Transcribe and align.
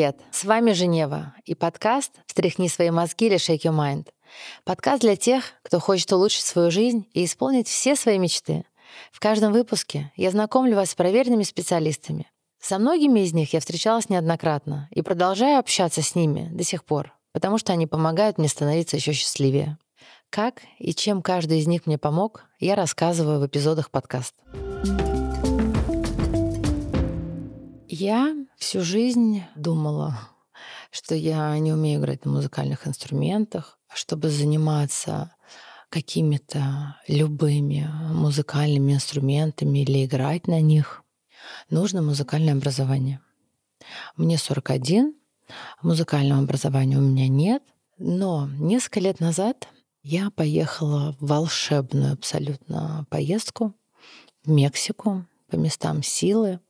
Привет! 0.00 0.22
С 0.30 0.44
вами 0.44 0.72
Женева 0.72 1.34
и 1.44 1.54
подкаст 1.54 2.12
«Встряхни 2.26 2.68
свои 2.70 2.88
мозги» 2.88 3.26
или 3.26 3.36
«Shake 3.36 3.64
your 3.64 3.76
mind». 3.76 4.06
Подкаст 4.64 5.02
для 5.02 5.14
тех, 5.14 5.44
кто 5.62 5.78
хочет 5.78 6.10
улучшить 6.10 6.46
свою 6.46 6.70
жизнь 6.70 7.06
и 7.12 7.26
исполнить 7.26 7.68
все 7.68 7.94
свои 7.96 8.18
мечты. 8.18 8.64
В 9.12 9.20
каждом 9.20 9.52
выпуске 9.52 10.10
я 10.16 10.30
знакомлю 10.30 10.74
вас 10.74 10.92
с 10.92 10.94
проверенными 10.94 11.42
специалистами. 11.42 12.26
Со 12.58 12.78
многими 12.78 13.20
из 13.20 13.34
них 13.34 13.52
я 13.52 13.60
встречалась 13.60 14.08
неоднократно 14.08 14.88
и 14.90 15.02
продолжаю 15.02 15.58
общаться 15.58 16.00
с 16.00 16.14
ними 16.14 16.48
до 16.50 16.64
сих 16.64 16.86
пор, 16.86 17.12
потому 17.32 17.58
что 17.58 17.74
они 17.74 17.86
помогают 17.86 18.38
мне 18.38 18.48
становиться 18.48 18.96
еще 18.96 19.12
счастливее. 19.12 19.76
Как 20.30 20.62
и 20.78 20.94
чем 20.94 21.20
каждый 21.20 21.58
из 21.58 21.66
них 21.66 21.84
мне 21.84 21.98
помог, 21.98 22.46
я 22.58 22.74
рассказываю 22.74 23.38
в 23.38 23.46
эпизодах 23.46 23.90
подкаста. 23.90 24.42
Я 27.92 28.36
всю 28.56 28.82
жизнь 28.82 29.42
думала, 29.56 30.16
что 30.92 31.16
я 31.16 31.58
не 31.58 31.72
умею 31.72 31.98
играть 31.98 32.24
на 32.24 32.30
музыкальных 32.30 32.86
инструментах, 32.86 33.80
чтобы 33.92 34.30
заниматься 34.30 35.34
какими-то 35.88 36.96
любыми 37.08 37.90
музыкальными 38.12 38.92
инструментами 38.92 39.80
или 39.80 40.04
играть 40.04 40.46
на 40.46 40.60
них, 40.60 41.02
нужно 41.68 42.00
музыкальное 42.00 42.54
образование. 42.54 43.20
Мне 44.14 44.38
41, 44.38 45.12
музыкального 45.82 46.40
образования 46.40 46.96
у 46.96 47.00
меня 47.00 47.26
нет, 47.26 47.64
но 47.98 48.48
несколько 48.60 49.00
лет 49.00 49.18
назад 49.18 49.66
я 50.04 50.30
поехала 50.30 51.16
в 51.18 51.26
волшебную 51.26 52.12
абсолютно 52.12 53.04
поездку 53.10 53.74
в 54.44 54.48
Мексику 54.48 55.26
по 55.48 55.56
местам 55.56 56.04
силы, 56.04 56.60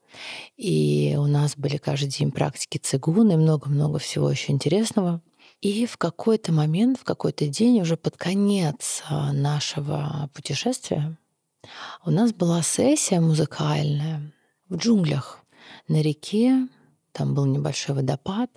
и 0.57 1.17
у 1.19 1.27
нас 1.27 1.57
были 1.57 1.77
каждый 1.77 2.09
день 2.09 2.33
практики 2.33 2.79
цигуна 2.79 3.33
и 3.33 3.37
много-много 3.37 3.99
всего 3.99 4.31
еще 4.31 4.53
интересного. 4.53 5.21
И 5.61 5.85
в 5.87 5.99
какой-то 5.99 6.53
момент, 6.53 6.99
в 6.99 7.05
какой-то 7.05 7.47
день, 7.47 7.83
уже 7.83 7.97
под 7.97 8.17
конец 8.17 9.03
а, 9.09 9.33
нашего 9.33 10.31
путешествия, 10.33 11.19
у 12.05 12.11
нас 12.11 12.33
была 12.33 12.63
сессия 12.63 13.21
музыкальная 13.21 14.33
в 14.69 14.77
джунглях 14.77 15.45
на 15.89 16.01
реке. 16.01 16.67
Там 17.13 17.35
был 17.35 17.45
небольшой 17.45 17.95
водопад. 17.95 18.51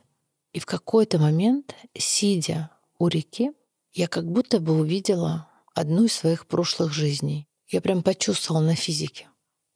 И 0.54 0.60
в 0.60 0.66
какой-то 0.66 1.20
момент, 1.20 1.76
сидя 1.98 2.70
у 3.00 3.08
реки, 3.08 3.52
я 3.92 4.08
как 4.08 4.26
будто 4.32 4.60
бы 4.60 4.80
увидела 4.80 5.50
одну 5.76 6.06
из 6.06 6.14
своих 6.14 6.48
прошлых 6.48 6.94
жизней. 6.94 7.48
Я 7.68 7.82
прям 7.82 8.04
почувствовала 8.04 8.64
на 8.64 8.76
физике. 8.76 9.28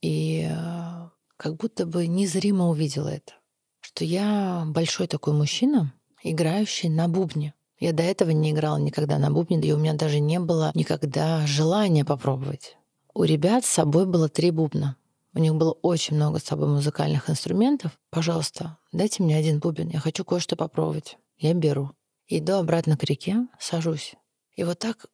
И 0.01 0.47
а, 0.49 1.06
как 1.37 1.55
будто 1.55 1.85
бы 1.85 2.07
незримо 2.07 2.69
увидела 2.69 3.09
это. 3.09 3.33
Что 3.79 4.03
я 4.03 4.63
большой 4.67 5.07
такой 5.07 5.33
мужчина, 5.33 5.93
играющий 6.23 6.89
на 6.89 7.07
бубне. 7.07 7.53
Я 7.79 7.93
до 7.93 8.03
этого 8.03 8.31
не 8.31 8.51
играла 8.51 8.77
никогда 8.77 9.19
на 9.19 9.29
бубне, 9.29 9.59
да 9.59 9.67
и 9.67 9.71
у 9.71 9.77
меня 9.77 9.93
даже 9.93 10.19
не 10.19 10.39
было 10.39 10.71
никогда 10.73 11.45
желания 11.45 12.03
попробовать. 12.03 12.75
У 13.13 13.23
ребят 13.23 13.65
с 13.65 13.69
собой 13.69 14.05
было 14.05 14.29
три 14.29 14.51
бубна. 14.51 14.97
У 15.33 15.39
них 15.39 15.53
было 15.53 15.73
очень 15.83 16.15
много 16.15 16.39
с 16.39 16.43
собой 16.43 16.67
музыкальных 16.67 17.29
инструментов. 17.29 17.91
Пожалуйста, 18.09 18.77
дайте 18.91 19.21
мне 19.21 19.37
один 19.37 19.59
бубен, 19.59 19.89
я 19.89 19.99
хочу 19.99 20.25
кое-что 20.25 20.55
попробовать. 20.55 21.17
Я 21.37 21.53
беру. 21.53 21.91
Иду 22.27 22.53
обратно 22.53 22.97
к 22.97 23.03
реке, 23.03 23.47
сажусь. 23.59 24.15
И 24.55 24.63
вот 24.63 24.79
так, 24.79 25.05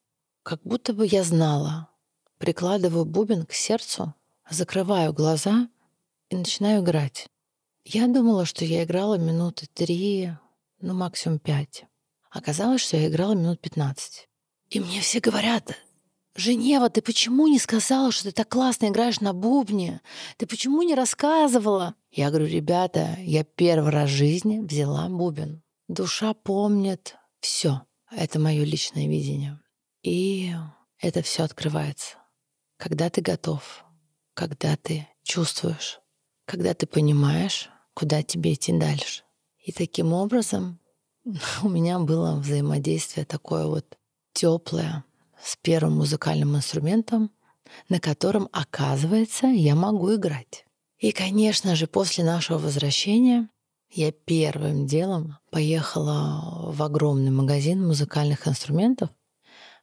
как 0.41 0.61
будто 0.63 0.93
бы 0.93 1.05
я 1.05 1.23
знала, 1.23 1.89
прикладываю 2.37 3.03
бубен 3.03 3.45
к 3.45 3.51
сердцу, 3.51 4.13
закрываю 4.49 5.13
глаза 5.13 5.67
и 6.33 6.35
начинаю 6.35 6.81
играть. 6.83 7.27
Я 7.85 8.07
думала, 8.07 8.45
что 8.45 8.65
я 8.65 8.83
играла 8.83 9.17
минуты 9.17 9.67
три, 9.71 10.31
ну 10.79 10.93
максимум 10.93 11.37
пять. 11.37 11.85
Оказалось, 12.31 12.81
что 12.81 12.97
я 12.97 13.07
играла 13.07 13.33
минут 13.33 13.61
пятнадцать. 13.61 14.27
И 14.69 14.79
мне 14.79 15.01
все 15.01 15.19
говорят, 15.19 15.77
«Женева, 16.35 16.89
ты 16.89 17.03
почему 17.03 17.47
не 17.47 17.59
сказала, 17.59 18.11
что 18.11 18.25
ты 18.25 18.31
так 18.31 18.49
классно 18.49 18.87
играешь 18.87 19.21
на 19.21 19.33
бубне? 19.33 20.01
Ты 20.37 20.47
почему 20.47 20.81
не 20.81 20.95
рассказывала?» 20.95 21.93
Я 22.09 22.29
говорю, 22.29 22.47
«Ребята, 22.47 23.15
я 23.19 23.43
первый 23.43 23.91
раз 23.91 24.09
в 24.09 24.13
жизни 24.13 24.59
взяла 24.59 25.07
бубен. 25.09 25.61
Душа 25.87 26.33
помнит 26.33 27.15
все. 27.39 27.83
Это 28.09 28.39
мое 28.39 28.63
личное 28.63 29.07
видение. 29.07 29.59
И 30.01 30.51
это 30.99 31.21
все 31.21 31.43
открывается. 31.43 32.17
Когда 32.77 33.11
ты 33.11 33.21
готов, 33.21 33.85
когда 34.33 34.75
ты 34.75 35.07
чувствуешь, 35.23 35.99
когда 36.45 36.73
ты 36.73 36.85
понимаешь, 36.85 37.69
куда 37.93 38.23
тебе 38.23 38.53
идти 38.53 38.77
дальше. 38.77 39.23
И 39.63 39.71
таким 39.71 40.13
образом 40.13 40.79
у 41.63 41.69
меня 41.69 41.99
было 41.99 42.35
взаимодействие 42.35 43.25
такое 43.25 43.65
вот 43.65 43.97
теплое 44.33 45.03
с 45.41 45.55
первым 45.57 45.97
музыкальным 45.97 46.55
инструментом, 46.55 47.31
на 47.89 47.99
котором, 47.99 48.49
оказывается, 48.51 49.47
я 49.47 49.75
могу 49.75 50.15
играть. 50.15 50.65
И, 50.97 51.11
конечно 51.11 51.75
же, 51.75 51.87
после 51.87 52.23
нашего 52.23 52.57
возвращения 52.57 53.49
я 53.89 54.11
первым 54.11 54.85
делом 54.87 55.37
поехала 55.51 56.71
в 56.71 56.81
огромный 56.81 57.31
магазин 57.31 57.85
музыкальных 57.85 58.47
инструментов. 58.47 59.09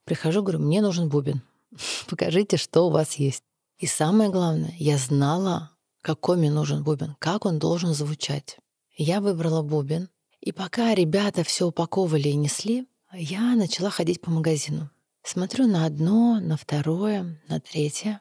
Прихожу, 0.04 0.43
говорю, 0.43 0.60
мне 0.60 0.81
нужен 0.81 1.09
бубен. 1.09 1.43
Покажите, 2.09 2.56
что 2.56 2.87
у 2.87 2.91
вас 2.91 3.15
есть. 3.15 3.44
И 3.78 3.87
самое 3.87 4.31
главное, 4.31 4.75
я 4.78 4.99
знала 4.99 5.70
какой 6.03 6.37
мне 6.37 6.50
нужен 6.50 6.83
бубен, 6.83 7.16
как 7.19 7.47
он 7.47 7.59
должен 7.59 7.94
звучать. 7.94 8.59
Я 8.97 9.21
выбрала 9.21 9.62
бубен, 9.62 10.09
и 10.41 10.53
пока 10.53 10.94
ребята 10.94 11.44
все 11.44 11.66
упаковывали 11.66 12.28
и 12.28 12.34
несли, 12.34 12.87
я 13.12 13.55
начала 13.55 13.91
ходить 13.91 14.21
по 14.21 14.31
магазину. 14.31 14.91
Смотрю 15.22 15.66
на 15.66 15.84
одно, 15.84 16.41
на 16.41 16.56
второе, 16.56 17.41
на 17.49 17.61
третье. 17.61 18.21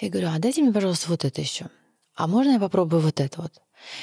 И 0.00 0.08
говорю, 0.08 0.28
а 0.28 0.38
дайте 0.38 0.62
мне, 0.62 0.72
пожалуйста, 0.72 1.08
вот 1.08 1.24
это 1.24 1.40
еще. 1.40 1.66
А 2.14 2.26
можно 2.26 2.52
я 2.52 2.60
попробую 2.60 3.02
вот 3.02 3.20
это 3.20 3.42
вот? 3.42 3.52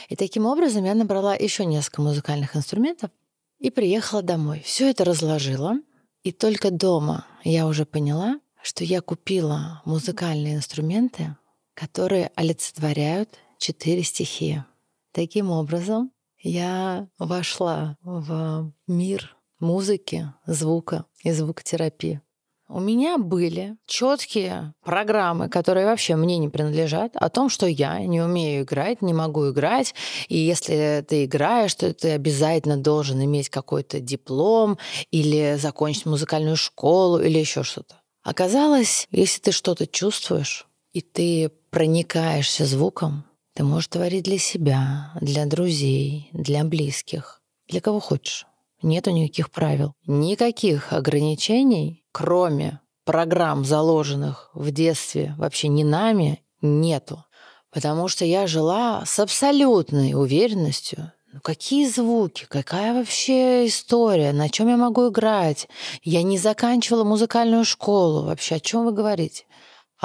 И 0.10 0.16
таким 0.16 0.46
образом 0.46 0.86
я 0.86 0.94
набрала 0.94 1.36
еще 1.36 1.66
несколько 1.66 2.02
музыкальных 2.02 2.56
инструментов 2.56 3.12
и 3.60 3.70
приехала 3.70 4.22
домой. 4.22 4.62
Все 4.64 4.90
это 4.90 5.04
разложила. 5.06 5.80
И 6.24 6.32
только 6.32 6.72
дома 6.72 7.26
я 7.44 7.68
уже 7.68 7.86
поняла, 7.86 8.40
что 8.62 8.84
я 8.84 9.02
купила 9.02 9.82
музыкальные 9.86 10.56
инструменты, 10.56 11.36
которые 11.76 12.32
олицетворяют 12.36 13.30
четыре 13.60 14.04
стихии. 14.04 14.64
Таким 15.12 15.52
образом, 15.52 16.12
я 16.40 17.08
вошла 17.20 17.98
в 18.02 18.72
мир 18.88 19.36
музыки, 19.60 20.34
звука 20.46 21.06
и 21.24 21.32
звукотерапии. 21.32 22.22
У 22.68 22.80
меня 22.80 23.20
были 23.20 23.78
четкие 23.86 24.74
программы, 24.84 25.50
которые 25.50 25.86
вообще 25.86 26.16
мне 26.16 26.40
не 26.40 26.50
принадлежат, 26.50 27.16
о 27.16 27.30
том, 27.30 27.48
что 27.48 27.68
я 27.68 28.00
не 28.00 28.22
умею 28.22 28.64
играть, 28.64 29.04
не 29.04 29.14
могу 29.14 29.52
играть, 29.52 29.94
и 30.30 30.38
если 30.38 31.06
ты 31.08 31.26
играешь, 31.26 31.76
то 31.76 31.94
ты 31.94 32.12
обязательно 32.12 32.78
должен 32.78 33.24
иметь 33.24 33.50
какой-то 33.50 34.00
диплом 34.00 34.80
или 35.12 35.58
закончить 35.60 36.08
музыкальную 36.08 36.56
школу 36.56 37.20
или 37.20 37.38
еще 37.38 37.62
что-то. 37.62 38.02
Оказалось, 38.24 39.08
если 39.12 39.42
ты 39.42 39.52
что-то 39.52 39.86
чувствуешь, 39.86 40.68
и 40.96 41.02
ты 41.02 41.52
проникаешься 41.76 42.66
звуком, 42.66 43.26
ты 43.54 43.66
можешь 43.66 43.90
творить 43.90 44.24
для 44.24 44.38
себя, 44.38 45.12
для 45.20 45.46
друзей, 45.46 46.30
для 46.32 46.64
близких, 46.64 47.42
для 47.68 47.82
кого 47.82 48.00
хочешь. 48.00 48.46
Нету 48.82 49.12
никаких 49.12 49.52
правил, 49.52 49.92
никаких 50.08 50.94
ограничений, 50.94 52.06
кроме 52.14 52.80
программ, 53.04 53.66
заложенных 53.66 54.52
в 54.54 54.72
детстве 54.72 55.36
вообще 55.38 55.68
не 55.68 55.84
нами, 55.84 56.42
нету. 56.62 57.26
Потому 57.72 58.08
что 58.08 58.24
я 58.24 58.48
жила 58.48 59.04
с 59.06 59.20
абсолютной 59.20 60.14
уверенностью, 60.14 61.12
ну, 61.34 61.42
какие 61.42 61.86
звуки, 61.90 62.46
какая 62.48 62.94
вообще 62.94 63.68
история, 63.68 64.32
на 64.32 64.48
чем 64.48 64.70
я 64.70 64.78
могу 64.78 65.10
играть. 65.10 65.68
Я 66.04 66.24
не 66.24 66.38
заканчивала 66.38 67.04
музыкальную 67.04 67.66
школу. 67.66 68.24
Вообще, 68.24 68.56
о 68.56 68.60
чем 68.62 68.86
вы 68.86 68.94
говорите? 68.94 69.44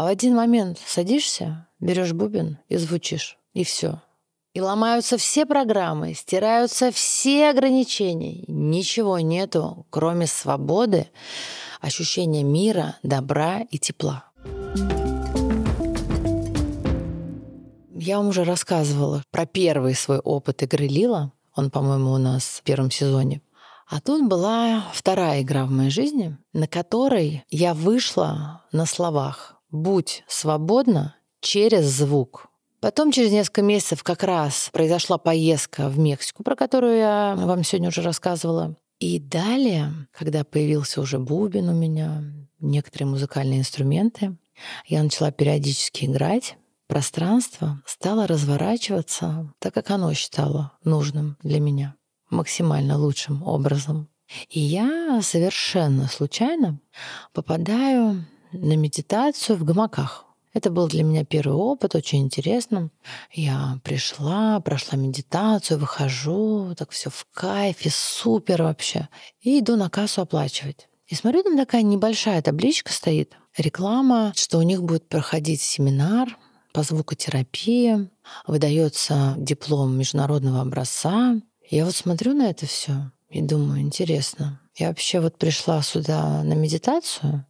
А 0.01 0.05
в 0.05 0.07
один 0.07 0.35
момент 0.35 0.79
садишься, 0.87 1.69
берешь 1.79 2.15
бубен 2.15 2.57
и 2.71 2.79
звучишь, 2.79 3.37
и 3.53 3.65
все. 3.65 4.01
И 4.55 4.61
ломаются 4.63 5.19
все 5.19 5.45
программы, 5.45 6.15
стираются 6.15 6.91
все 6.91 7.51
ограничения. 7.51 8.43
Ничего 8.49 9.19
нету, 9.19 9.85
кроме 9.91 10.27
свободы, 10.27 11.09
ощущения 11.83 12.43
мира, 12.43 12.97
добра 13.03 13.61
и 13.71 13.79
тепла. 13.79 14.25
Я 17.95 18.17
вам 18.17 18.29
уже 18.29 18.45
рассказывала 18.45 19.23
про 19.31 19.45
первый 19.45 19.95
свой 19.95 20.21
опыт 20.21 20.63
игры 20.63 20.87
Лила. 20.87 21.33
Он, 21.55 21.71
по-моему, 21.71 22.13
у 22.13 22.19
нас 22.19 22.45
в 22.45 22.63
первом 22.63 22.91
сезоне. 22.91 23.43
А 23.87 24.01
тут 24.01 24.27
была 24.27 24.83
вторая 24.95 25.43
игра 25.43 25.67
в 25.67 25.71
моей 25.71 25.91
жизни, 25.91 26.39
на 26.55 26.67
которой 26.67 27.45
я 27.51 27.75
вышла 27.75 28.63
на 28.73 28.87
словах 28.87 29.60
будь 29.71 30.25
свободна 30.27 31.17
через 31.41 31.87
звук. 31.87 32.49
Потом 32.81 33.13
через 33.13 33.31
несколько 33.31 33.63
месяцев 33.63 34.03
как 34.03 34.23
раз 34.23 34.71
произошла 34.73 35.19
поездка 35.19 35.89
в 35.89 35.99
Мексику, 35.99 36.43
про 36.43 36.57
которую 36.57 36.97
я 36.97 37.35
вам 37.37 37.63
сегодня 37.63 37.89
уже 37.89 38.01
рассказывала. 38.01 38.77
И 38.99 39.19
далее, 39.19 39.93
когда 40.13 40.45
появился 40.45 41.01
уже 41.01 41.19
бубен 41.19 41.69
у 41.69 41.75
меня, 41.75 42.23
некоторые 42.59 43.09
музыкальные 43.09 43.61
инструменты, 43.61 44.37
я 44.87 45.03
начала 45.03 45.31
периодически 45.31 46.07
играть. 46.07 46.57
Пространство 46.87 47.83
стало 47.87 48.27
разворачиваться 48.27 49.53
так, 49.59 49.75
как 49.75 49.91
оно 49.91 50.13
считало 50.15 50.73
нужным 50.83 51.37
для 51.43 51.61
меня, 51.61 51.95
максимально 52.31 52.99
лучшим 52.99 53.43
образом. 53.43 54.09
И 54.49 54.61
я 54.61 55.21
совершенно 55.23 56.09
случайно 56.09 56.81
попадаю 57.33 58.25
на 58.53 58.77
медитацию 58.77 59.57
в 59.57 59.65
гамаках. 59.65 60.27
Это 60.53 60.71
был 60.71 60.89
для 60.89 61.05
меня 61.05 61.25
первый 61.25 61.55
опыт, 61.55 61.95
очень 61.95 62.23
интересно. 62.23 62.91
Я 63.33 63.79
пришла, 63.85 64.59
прошла 64.61 64.99
медитацию, 64.99 65.79
выхожу, 65.79 66.75
так 66.77 66.91
все 66.91 67.09
в 67.09 67.25
кайфе, 67.33 67.91
супер 67.93 68.65
вообще. 68.65 69.09
И 69.41 69.61
иду 69.61 69.77
на 69.77 69.89
кассу 69.89 70.23
оплачивать. 70.23 70.89
И 71.07 71.15
смотрю, 71.15 71.43
там 71.43 71.57
такая 71.57 71.83
небольшая 71.83 72.43
табличка 72.43 72.93
стоит. 72.93 73.37
Реклама, 73.57 74.33
что 74.35 74.59
у 74.59 74.63
них 74.63 74.83
будет 74.83 75.09
проходить 75.09 75.61
семинар 75.61 76.37
по 76.73 76.83
звукотерапии, 76.83 78.09
выдается 78.47 79.35
диплом 79.37 79.97
международного 79.97 80.61
образца. 80.61 81.37
Я 81.69 81.85
вот 81.85 81.95
смотрю 81.95 82.35
на 82.35 82.51
это 82.51 82.67
все 82.67 83.13
и 83.29 83.41
думаю, 83.41 83.81
интересно, 83.81 84.61
я 84.77 84.89
вообще 84.89 85.21
вот 85.21 85.39
пришла 85.39 85.83
сюда 85.83 86.43
на 86.43 86.55
медитацию 86.55 87.45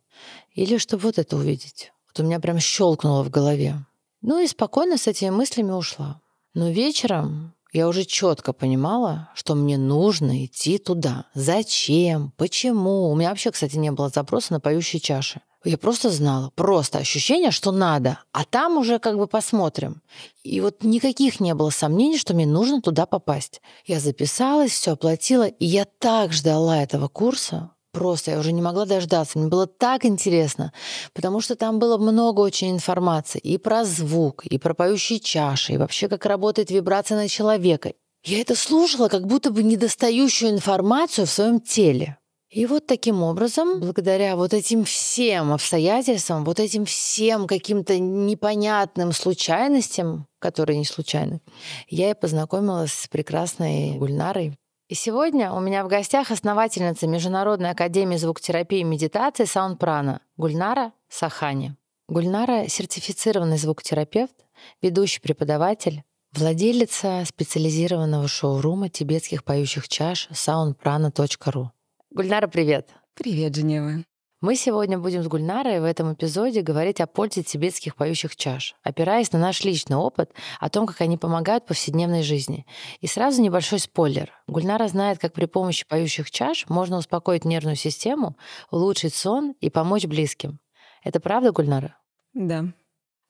или 0.61 0.77
чтобы 0.77 1.05
вот 1.05 1.19
это 1.19 1.37
увидеть? 1.37 1.91
Вот 2.07 2.21
у 2.21 2.27
меня 2.27 2.39
прям 2.39 2.59
щелкнуло 2.59 3.23
в 3.23 3.31
голове. 3.31 3.87
Ну 4.21 4.39
и 4.43 4.47
спокойно 4.47 4.99
с 4.99 5.07
этими 5.07 5.31
мыслями 5.31 5.73
ушла. 5.73 6.21
Но 6.53 6.69
вечером 6.69 7.55
я 7.73 7.89
уже 7.89 8.05
четко 8.05 8.53
понимала, 8.53 9.31
что 9.35 9.55
мне 9.55 9.79
нужно 9.79 10.45
идти 10.45 10.77
туда. 10.77 11.25
Зачем? 11.33 12.35
Почему? 12.37 13.11
У 13.11 13.17
меня 13.17 13.31
вообще, 13.31 13.51
кстати, 13.51 13.77
не 13.77 13.91
было 13.91 14.11
запроса 14.11 14.53
на 14.53 14.61
поющие 14.61 15.01
чаши. 15.01 15.41
Я 15.65 15.79
просто 15.79 16.11
знала, 16.11 16.51
просто 16.55 16.99
ощущение, 16.99 17.53
что 17.53 17.73
надо, 17.73 18.19
а 18.33 18.45
там 18.45 18.77
уже 18.77 18.99
как 18.99 19.17
бы 19.17 19.27
посмотрим. 19.27 20.03
И 20.43 20.61
вот 20.61 20.83
никаких 20.83 21.41
не 21.41 21.55
было 21.55 21.71
сомнений, 21.71 22.19
что 22.19 22.35
мне 22.35 22.47
нужно 22.47 22.83
туда 22.83 23.07
попасть. 23.07 23.63
Я 23.87 23.99
записалась, 23.99 24.73
все 24.73 24.93
оплатила, 24.93 25.47
и 25.47 25.65
я 25.65 25.87
так 25.87 26.35
ждала 26.35 26.83
этого 26.83 27.09
курса. 27.09 27.71
Просто 27.93 28.33
я 28.33 28.39
уже 28.39 28.53
не 28.53 28.63
могла 28.63 28.85
дождаться. 28.85 29.39
Мне 29.39 29.49
было 29.49 29.67
так 29.67 30.05
интересно, 30.05 30.73
потому 31.13 31.41
что 31.41 31.57
там 31.57 31.79
было 31.79 31.99
много 31.99 32.41
очень 32.41 32.71
информации 32.71 33.41
и 33.41 33.59
про 33.59 33.85
звук, 33.85 34.47
и 34.47 34.59
про 34.59 34.75
поющие 34.75 35.19
чаши, 35.19 35.73
и 35.73 35.77
вообще 35.77 36.09
как 36.09 36.25
работает 36.27 36.71
вибрация 36.71 37.17
на 37.17 37.29
человека. 37.29 37.93
Я 38.23 38.41
это 38.41 38.55
слушала, 38.55 39.09
как 39.09 39.27
будто 39.27 39.51
бы 39.51 39.63
недостающую 39.63 40.51
информацию 40.51 41.27
в 41.27 41.31
своем 41.31 41.61
теле. 41.61 42.19
И 42.51 42.67
вот 42.67 42.87
таким 42.87 43.23
образом, 43.23 43.79
благодаря 43.79 44.35
вот 44.35 44.53
этим 44.53 44.85
всем 44.85 45.53
обстоятельствам, 45.53 46.45
вот 46.45 46.59
этим 46.59 46.85
всем 46.85 47.47
каким-то 47.47 47.99
непонятным 47.99 49.13
случайностям, 49.13 50.27
которые 50.41 50.77
не 50.79 50.85
случайны, 50.85 51.41
я 51.89 52.11
и 52.11 52.15
познакомилась 52.15 52.93
с 52.93 53.07
прекрасной 53.07 53.97
Гульнарой. 53.99 54.59
И 54.91 54.95
сегодня 54.97 55.53
у 55.53 55.61
меня 55.61 55.85
в 55.85 55.89
гостях 55.89 56.33
основательница 56.33 57.07
Международной 57.07 57.71
академии 57.71 58.17
звукотерапии 58.17 58.81
и 58.81 58.85
медитации 58.85 59.45
Саундпрана 59.45 60.21
Гульнара 60.37 60.93
Сахани. 61.09 61.77
Гульнара— 62.09 62.67
сертифицированный 62.69 63.57
звукотерапевт, 63.57 64.35
ведущий 64.83 65.21
преподаватель, 65.21 66.03
владелица 66.33 67.23
специализированного 67.25 68.27
шоурума 68.27 68.89
тибетских 68.89 69.45
поющих 69.45 69.87
чаш 69.87 70.29
soundprana.ru. 70.33 71.69
Гульнара, 72.11 72.49
привет. 72.49 72.89
Привет, 73.15 73.55
Женева. 73.55 74.03
Мы 74.41 74.57
сегодня 74.57 74.99
будем 74.99 75.23
с 75.23 75.29
Гульнарой 75.29 75.81
в 75.81 75.85
этом 75.85 76.15
эпизоде 76.15 76.63
говорить 76.63 76.99
о 77.03 77.07
пользе 77.07 77.43
тибетских 77.43 77.95
поющих 77.95 78.37
чаш, 78.37 78.75
опираясь 78.83 79.31
на 79.33 79.39
наш 79.39 79.63
личный 79.65 79.99
опыт 79.99 80.33
о 80.61 80.71
том, 80.71 80.87
как 80.87 81.03
они 81.03 81.19
помогают 81.19 81.65
в 81.65 81.67
повседневной 81.67 82.23
жизни. 82.23 82.65
И 83.01 83.07
сразу 83.07 83.43
небольшой 83.43 83.81
спойлер. 83.81 84.33
Гульнара 84.47 84.89
знает, 84.89 85.19
как 85.19 85.35
при 85.35 85.45
помощи 85.45 85.87
поющих 85.87 86.31
чаш 86.31 86.67
можно 86.71 86.97
успокоить 86.97 87.45
нервную 87.45 87.77
систему, 87.77 88.39
улучшить 88.71 89.15
сон 89.15 89.55
и 89.61 89.69
помочь 89.69 90.07
близким. 90.07 90.59
Это 91.05 91.21
правда, 91.21 91.53
Гульнара? 91.53 91.99
Да. 92.33 92.73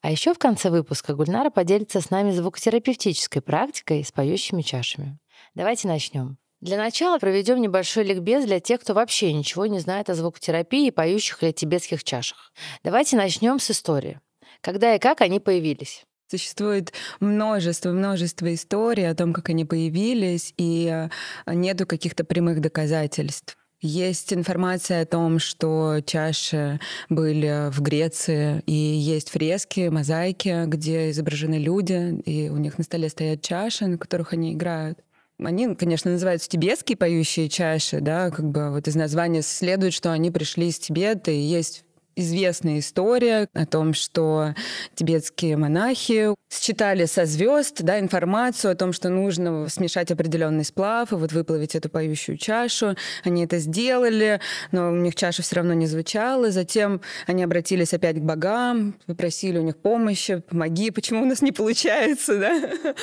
А 0.02 0.12
еще 0.12 0.32
в 0.32 0.38
конце 0.38 0.70
выпуска 0.70 1.14
Гульнара 1.14 1.50
поделится 1.50 2.00
с 2.00 2.10
нами 2.10 2.30
звукотерапевтической 2.30 3.42
практикой 3.42 4.04
с 4.04 4.12
поющими 4.12 4.62
чашами. 4.62 5.18
Давайте 5.56 5.88
начнем. 5.88 6.38
Для 6.60 6.76
начала 6.76 7.18
проведем 7.18 7.60
небольшой 7.60 8.04
ликбез 8.04 8.44
для 8.44 8.60
тех, 8.60 8.82
кто 8.82 8.92
вообще 8.92 9.32
ничего 9.32 9.64
не 9.64 9.78
знает 9.78 10.10
о 10.10 10.14
звукотерапии 10.14 10.88
и 10.88 10.90
поющих 10.90 11.42
или 11.42 11.52
тибетских 11.52 12.04
чашах. 12.04 12.52
Давайте 12.84 13.16
начнем 13.16 13.58
с 13.58 13.70
истории. 13.70 14.20
Когда 14.60 14.94
и 14.94 14.98
как 14.98 15.22
они 15.22 15.40
появились? 15.40 16.04
Существует 16.30 16.92
множество, 17.18 17.92
множество 17.92 18.52
историй 18.54 19.08
о 19.08 19.14
том, 19.14 19.32
как 19.32 19.48
они 19.48 19.64
появились, 19.64 20.52
и 20.58 20.86
э, 20.86 21.54
нету 21.54 21.86
каких-то 21.86 22.24
прямых 22.24 22.60
доказательств. 22.60 23.56
Есть 23.80 24.34
информация 24.34 25.02
о 25.02 25.06
том, 25.06 25.38
что 25.38 26.00
чаши 26.04 26.78
были 27.08 27.70
в 27.70 27.80
Греции, 27.80 28.62
и 28.66 28.72
есть 28.72 29.30
фрески, 29.30 29.88
мозаики, 29.88 30.66
где 30.66 31.10
изображены 31.10 31.54
люди, 31.54 32.20
и 32.26 32.50
у 32.50 32.58
них 32.58 32.76
на 32.76 32.84
столе 32.84 33.08
стоят 33.08 33.40
чаши, 33.40 33.86
на 33.86 33.96
которых 33.96 34.34
они 34.34 34.52
играют. 34.52 34.98
Они, 35.42 35.74
конечно, 35.74 36.10
называются 36.10 36.48
тибетские 36.48 36.96
поющие 36.96 37.48
чаши, 37.48 38.00
да, 38.00 38.30
как 38.30 38.48
бы 38.50 38.70
вот 38.70 38.88
из 38.88 38.94
названия 38.94 39.42
следует, 39.42 39.92
что 39.92 40.12
они 40.12 40.30
пришли 40.30 40.68
из 40.68 40.78
Тибета, 40.78 41.30
и 41.30 41.38
есть 41.38 41.84
известная 42.16 42.78
история 42.78 43.48
о 43.54 43.66
том, 43.66 43.94
что 43.94 44.54
тибетские 44.94 45.56
монахи 45.56 46.34
считали 46.50 47.04
со 47.04 47.26
звезд 47.26 47.82
да, 47.82 47.98
информацию 48.00 48.72
о 48.72 48.74
том, 48.74 48.92
что 48.92 49.08
нужно 49.08 49.68
смешать 49.68 50.10
определенный 50.10 50.64
сплав 50.64 51.12
и 51.12 51.14
вот 51.14 51.32
выплавить 51.32 51.74
эту 51.74 51.88
поющую 51.88 52.36
чашу. 52.36 52.96
Они 53.24 53.44
это 53.44 53.58
сделали, 53.58 54.40
но 54.72 54.90
у 54.90 54.96
них 54.96 55.14
чаша 55.14 55.42
все 55.42 55.56
равно 55.56 55.74
не 55.74 55.86
звучала. 55.86 56.50
Затем 56.50 57.00
они 57.26 57.44
обратились 57.44 57.94
опять 57.94 58.16
к 58.16 58.22
богам, 58.22 58.94
попросили 59.06 59.58
у 59.58 59.62
них 59.62 59.76
помощи, 59.76 60.42
помоги, 60.48 60.90
почему 60.90 61.22
у 61.22 61.26
нас 61.26 61.42
не 61.42 61.52
получается, 61.52 62.38
да? 62.40 62.94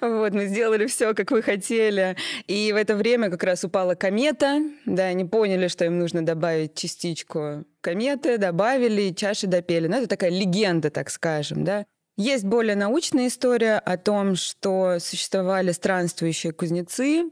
Вот, 0.00 0.32
мы 0.32 0.46
сделали 0.46 0.86
все, 0.86 1.14
как 1.14 1.30
вы 1.30 1.42
хотели. 1.42 2.16
И 2.46 2.72
в 2.72 2.76
это 2.76 2.96
время 2.96 3.30
как 3.30 3.42
раз 3.44 3.64
упала 3.64 3.94
комета, 3.94 4.62
да, 4.86 5.04
они 5.04 5.24
поняли, 5.24 5.68
что 5.68 5.84
им 5.84 5.98
нужно 5.98 6.24
добавить 6.24 6.74
частичку 6.74 7.64
кометы, 7.84 8.38
добавили, 8.38 9.12
чаши 9.12 9.46
допели. 9.46 9.86
Ну, 9.86 9.98
это 9.98 10.08
такая 10.08 10.30
легенда, 10.30 10.90
так 10.90 11.10
скажем, 11.10 11.64
да. 11.64 11.84
Есть 12.16 12.44
более 12.44 12.76
научная 12.76 13.26
история 13.26 13.78
о 13.78 13.98
том, 13.98 14.36
что 14.36 14.98
существовали 15.00 15.72
странствующие 15.72 16.52
кузнецы, 16.52 17.24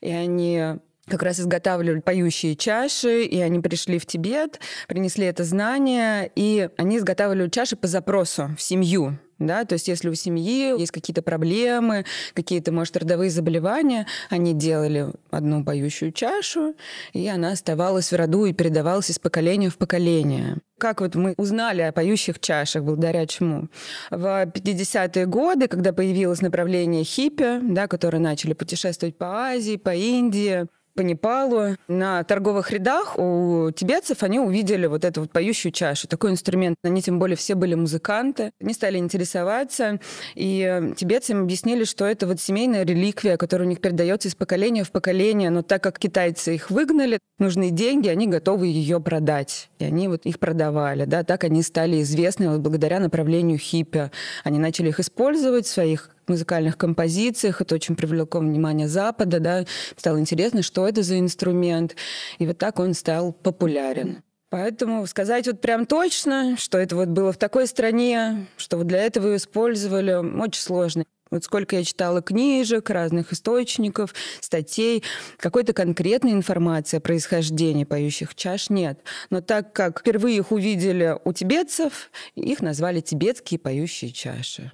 и 0.00 0.10
они 0.10 0.78
как 1.06 1.22
раз 1.22 1.40
изготавливали 1.40 2.00
поющие 2.00 2.56
чаши, 2.56 3.24
и 3.24 3.40
они 3.40 3.60
пришли 3.60 3.98
в 3.98 4.06
Тибет, 4.06 4.60
принесли 4.88 5.26
это 5.26 5.44
знание, 5.44 6.30
и 6.34 6.68
они 6.76 6.98
изготавливали 6.98 7.50
чаши 7.50 7.76
по 7.76 7.86
запросу 7.86 8.50
в 8.56 8.62
семью 8.62 9.18
да, 9.40 9.64
то 9.64 9.72
есть 9.72 9.88
если 9.88 10.08
у 10.08 10.14
семьи 10.14 10.78
есть 10.78 10.92
какие-то 10.92 11.22
проблемы, 11.22 12.04
какие-то, 12.34 12.70
может, 12.70 12.96
родовые 12.96 13.30
заболевания, 13.30 14.06
они 14.28 14.52
делали 14.52 15.08
одну 15.30 15.64
поющую 15.64 16.12
чашу, 16.12 16.74
и 17.12 17.26
она 17.26 17.52
оставалась 17.52 18.12
в 18.12 18.16
роду 18.16 18.44
и 18.44 18.52
передавалась 18.52 19.10
из 19.10 19.18
поколения 19.18 19.70
в 19.70 19.78
поколение. 19.78 20.58
Как 20.78 21.00
вот 21.00 21.14
мы 21.14 21.34
узнали 21.36 21.82
о 21.82 21.92
поющих 21.92 22.38
чашах, 22.38 22.84
благодаря 22.84 23.26
чему? 23.26 23.68
В 24.10 24.46
50-е 24.46 25.26
годы, 25.26 25.68
когда 25.68 25.92
появилось 25.92 26.40
направление 26.42 27.04
хиппи, 27.04 27.60
да, 27.62 27.86
которые 27.86 28.20
начали 28.20 28.52
путешествовать 28.52 29.16
по 29.16 29.48
Азии, 29.48 29.76
по 29.76 29.94
Индии, 29.94 30.66
по 31.00 31.02
Непалу. 31.02 31.76
На 31.88 32.22
торговых 32.24 32.70
рядах 32.72 33.18
у 33.18 33.70
тибетцев 33.74 34.22
они 34.22 34.38
увидели 34.38 34.86
вот 34.86 35.02
эту 35.06 35.22
вот 35.22 35.32
поющую 35.32 35.72
чашу, 35.72 36.06
такой 36.08 36.30
инструмент. 36.30 36.76
Они 36.84 37.00
тем 37.00 37.18
более 37.18 37.38
все 37.38 37.54
были 37.54 37.74
музыканты. 37.74 38.50
Они 38.60 38.74
стали 38.74 38.98
интересоваться, 38.98 39.98
и 40.34 40.92
тибетцы 40.96 41.32
им 41.32 41.42
объяснили, 41.44 41.84
что 41.84 42.04
это 42.04 42.26
вот 42.26 42.38
семейная 42.38 42.84
реликвия, 42.84 43.38
которая 43.38 43.66
у 43.66 43.70
них 43.70 43.80
передается 43.80 44.28
из 44.28 44.34
поколения 44.34 44.84
в 44.84 44.90
поколение. 44.90 45.48
Но 45.48 45.62
так 45.62 45.82
как 45.82 45.98
китайцы 45.98 46.54
их 46.54 46.70
выгнали, 46.70 47.18
нужны 47.38 47.70
деньги, 47.70 48.08
они 48.08 48.26
готовы 48.26 48.66
ее 48.66 49.00
продать. 49.00 49.70
И 49.78 49.84
они 49.84 50.06
вот 50.08 50.26
их 50.26 50.38
продавали. 50.38 51.06
Да? 51.06 51.24
Так 51.24 51.44
они 51.44 51.62
стали 51.62 52.02
известны 52.02 52.50
вот 52.50 52.60
благодаря 52.60 53.00
направлению 53.00 53.56
хиппи. 53.56 54.10
Они 54.44 54.58
начали 54.58 54.90
их 54.90 55.00
использовать 55.00 55.64
в 55.64 55.70
своих 55.70 56.10
музыкальных 56.30 56.78
композициях. 56.78 57.60
Это 57.60 57.74
очень 57.74 57.96
привлекло 57.96 58.40
внимание 58.40 58.88
Запада, 58.88 59.40
да. 59.40 59.64
Стало 59.96 60.18
интересно, 60.18 60.62
что 60.62 60.88
это 60.88 61.02
за 61.02 61.18
инструмент. 61.18 61.96
И 62.38 62.46
вот 62.46 62.58
так 62.58 62.78
он 62.78 62.94
стал 62.94 63.32
популярен. 63.32 64.22
Поэтому 64.50 65.06
сказать 65.06 65.46
вот 65.46 65.60
прям 65.60 65.86
точно, 65.86 66.56
что 66.58 66.78
это 66.78 66.96
вот 66.96 67.08
было 67.08 67.32
в 67.32 67.38
такой 67.38 67.68
стране, 67.68 68.48
что 68.56 68.78
вот 68.78 68.88
для 68.88 68.98
этого 68.98 69.36
использовали, 69.36 70.14
очень 70.14 70.60
сложно. 70.60 71.04
Вот 71.30 71.44
сколько 71.44 71.76
я 71.76 71.84
читала 71.84 72.20
книжек, 72.22 72.90
разных 72.90 73.32
источников, 73.32 74.12
статей, 74.40 75.04
какой-то 75.36 75.72
конкретной 75.72 76.32
информации 76.32 76.96
о 76.96 77.00
происхождении 77.00 77.84
поющих 77.84 78.34
чаш 78.34 78.68
нет. 78.68 79.00
Но 79.30 79.40
так 79.40 79.72
как 79.72 80.00
впервые 80.00 80.38
их 80.38 80.50
увидели 80.50 81.16
у 81.24 81.32
тибетцев, 81.32 82.10
их 82.34 82.60
назвали 82.60 83.00
тибетские 83.00 83.60
поющие 83.60 84.10
чаши. 84.10 84.72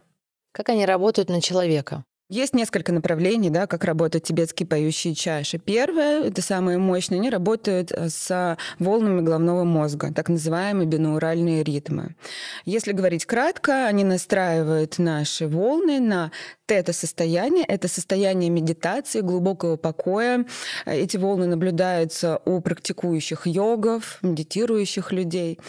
Как 0.57 0.71
они 0.71 0.87
работают 0.87 1.29
на 1.29 1.43
человека? 1.43 2.03
Есть 2.31 2.55
несколько 2.55 2.91
направлений, 2.91 3.51
да, 3.51 3.67
как 3.67 3.85
работают 3.85 4.25
тибетские 4.25 4.67
поющие 4.67 5.15
чаши. 5.15 5.59
Первое, 5.59 6.25
это 6.25 6.41
самое 6.41 6.79
мощное, 6.79 7.19
они 7.19 7.29
работают 7.29 7.93
э, 7.93 8.09
с 8.09 8.57
волнами 8.79 9.21
головного 9.21 9.65
мозга, 9.65 10.15
так 10.15 10.31
называемые 10.31 10.89
бинауральные 10.89 11.63
ритмы. 11.63 12.17
Если 12.65 12.93
говорить 12.93 13.27
кратко, 13.27 13.87
они 13.87 14.03
настраивают 14.03 14.99
наши 14.99 15.47
волны 15.47 16.01
на 16.01 16.33
тета-состояние. 16.65 17.67
Это 17.69 17.87
состояние 17.87 18.49
медитации, 18.49 19.21
глубокого 19.21 19.77
покоя. 19.77 20.47
Эти 20.87 21.19
волны 21.19 21.47
наблюдаются 21.47 22.41
у 22.47 22.63
практикующих 22.63 23.47
йогов, 23.47 24.21
медитирующих 24.23 25.13
людей. 25.13 25.61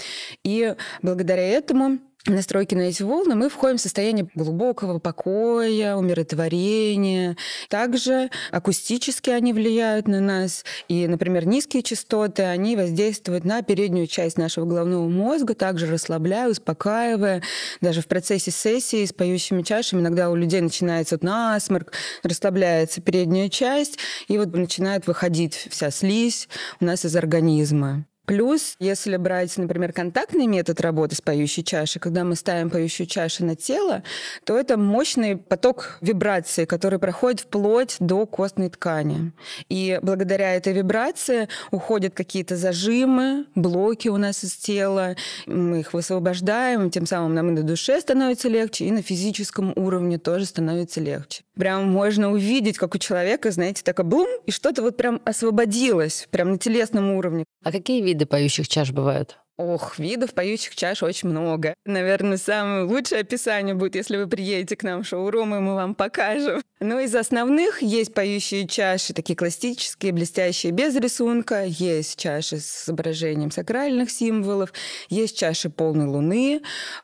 И 0.45 0.75
благодаря 1.01 1.43
этому 1.43 1.99
настройки 2.25 2.75
на 2.75 2.81
эти 2.81 3.03
волны, 3.03 3.35
мы 3.35 3.49
входим 3.49 3.77
в 3.77 3.81
состояние 3.81 4.27
глубокого 4.35 4.99
покоя, 4.99 5.95
умиротворения. 5.95 7.37
Также 7.69 8.29
акустически 8.51 9.29
они 9.29 9.53
влияют 9.53 10.07
на 10.07 10.19
нас. 10.19 10.65
И, 10.87 11.07
например, 11.07 11.45
низкие 11.45 11.83
частоты, 11.83 12.43
они 12.43 12.75
воздействуют 12.75 13.45
на 13.45 13.61
переднюю 13.61 14.07
часть 14.07 14.37
нашего 14.37 14.65
головного 14.65 15.07
мозга, 15.07 15.53
также 15.53 15.87
расслабляя, 15.87 16.49
успокаивая. 16.49 17.43
Даже 17.81 18.01
в 18.01 18.07
процессе 18.07 18.51
сессии 18.51 19.05
с 19.05 19.13
поющими 19.13 19.61
чашами 19.61 20.01
иногда 20.01 20.29
у 20.29 20.35
людей 20.35 20.61
начинается 20.61 21.15
вот 21.15 21.23
насморк, 21.23 21.93
расслабляется 22.23 23.01
передняя 23.01 23.49
часть, 23.49 23.97
и 24.27 24.37
вот 24.37 24.53
начинает 24.53 25.07
выходить 25.07 25.67
вся 25.69 25.91
слизь 25.91 26.49
у 26.79 26.85
нас 26.85 27.05
из 27.05 27.15
организма. 27.15 28.05
Плюс, 28.27 28.75
если 28.79 29.15
брать, 29.15 29.57
например, 29.57 29.93
контактный 29.93 30.47
метод 30.47 30.81
работы 30.81 31.15
с 31.15 31.21
поющей 31.21 31.63
чашей, 31.63 32.01
когда 32.01 32.25
мы 32.25 32.35
ставим 32.35 32.69
поющую 32.69 33.07
чашу 33.07 33.45
на 33.45 33.55
тело, 33.55 34.03
то 34.43 34.59
это 34.59 34.77
мощный 34.77 35.37
поток 35.37 35.97
вибрации, 36.01 36.65
который 36.65 36.99
проходит 36.99 37.39
вплоть 37.39 37.95
до 38.01 38.25
костной 38.25 38.69
ткани. 38.69 39.31
И 39.69 39.97
благодаря 40.01 40.55
этой 40.55 40.73
вибрации 40.73 41.47
уходят 41.71 42.13
какие-то 42.13 42.57
зажимы, 42.57 43.45
блоки 43.55 44.09
у 44.09 44.17
нас 44.17 44.43
из 44.43 44.57
тела, 44.57 45.15
мы 45.45 45.79
их 45.79 45.93
высвобождаем, 45.93 46.89
тем 46.89 47.05
самым 47.05 47.33
нам 47.33 47.47
и 47.47 47.51
на 47.53 47.63
душе 47.63 48.01
становится 48.01 48.49
легче, 48.49 48.87
и 48.87 48.91
на 48.91 49.01
физическом 49.01 49.71
уровне 49.77 50.17
тоже 50.17 50.45
становится 50.45 50.99
легче. 50.99 51.43
Прям 51.57 51.89
можно 51.89 52.31
увидеть, 52.31 52.77
как 52.77 52.93
у 52.95 52.97
человека, 52.97 53.51
знаете, 53.51 53.83
такое 53.83 54.05
блум, 54.05 54.29
и 54.45 54.51
что-то 54.51 54.81
вот 54.81 54.95
прям 54.95 55.21
освободилось, 55.25 56.27
прям 56.29 56.51
на 56.51 56.57
телесном 56.57 57.11
уровне. 57.11 57.45
А 57.63 57.71
какие 57.71 58.01
виды 58.01 58.25
поющих 58.25 58.67
чаш 58.67 58.91
бывают? 58.91 59.37
Ох, 59.57 59.97
видов 59.97 60.35
поющих 60.35 60.75
чаш 60.75 61.01
очень 61.01 61.29
много. 61.29 61.73
Наверное, 61.83 62.37
самое 62.37 62.83
лучшее 62.83 63.21
описание 63.21 63.73
будет, 63.73 63.95
если 63.95 64.15
вы 64.17 64.27
приедете 64.27 64.75
к 64.75 64.83
нам 64.83 65.01
в 65.01 65.07
шоурум, 65.07 65.55
и 65.55 65.59
мы 65.59 65.73
вам 65.73 65.95
покажем. 65.95 66.61
Но 66.79 66.99
из 66.99 67.15
основных 67.15 67.81
есть 67.81 68.13
поющие 68.13 68.67
чаши, 68.67 69.13
такие 69.13 69.35
классические, 69.35 70.11
блестящие, 70.11 70.71
без 70.71 70.95
рисунка. 70.95 71.63
Есть 71.65 72.19
чаши 72.19 72.59
с 72.59 72.83
изображением 72.83 73.49
сакральных 73.49 74.11
символов. 74.11 74.71
Есть 75.09 75.39
чаши 75.39 75.71
полной 75.71 76.05
луны. 76.05 76.61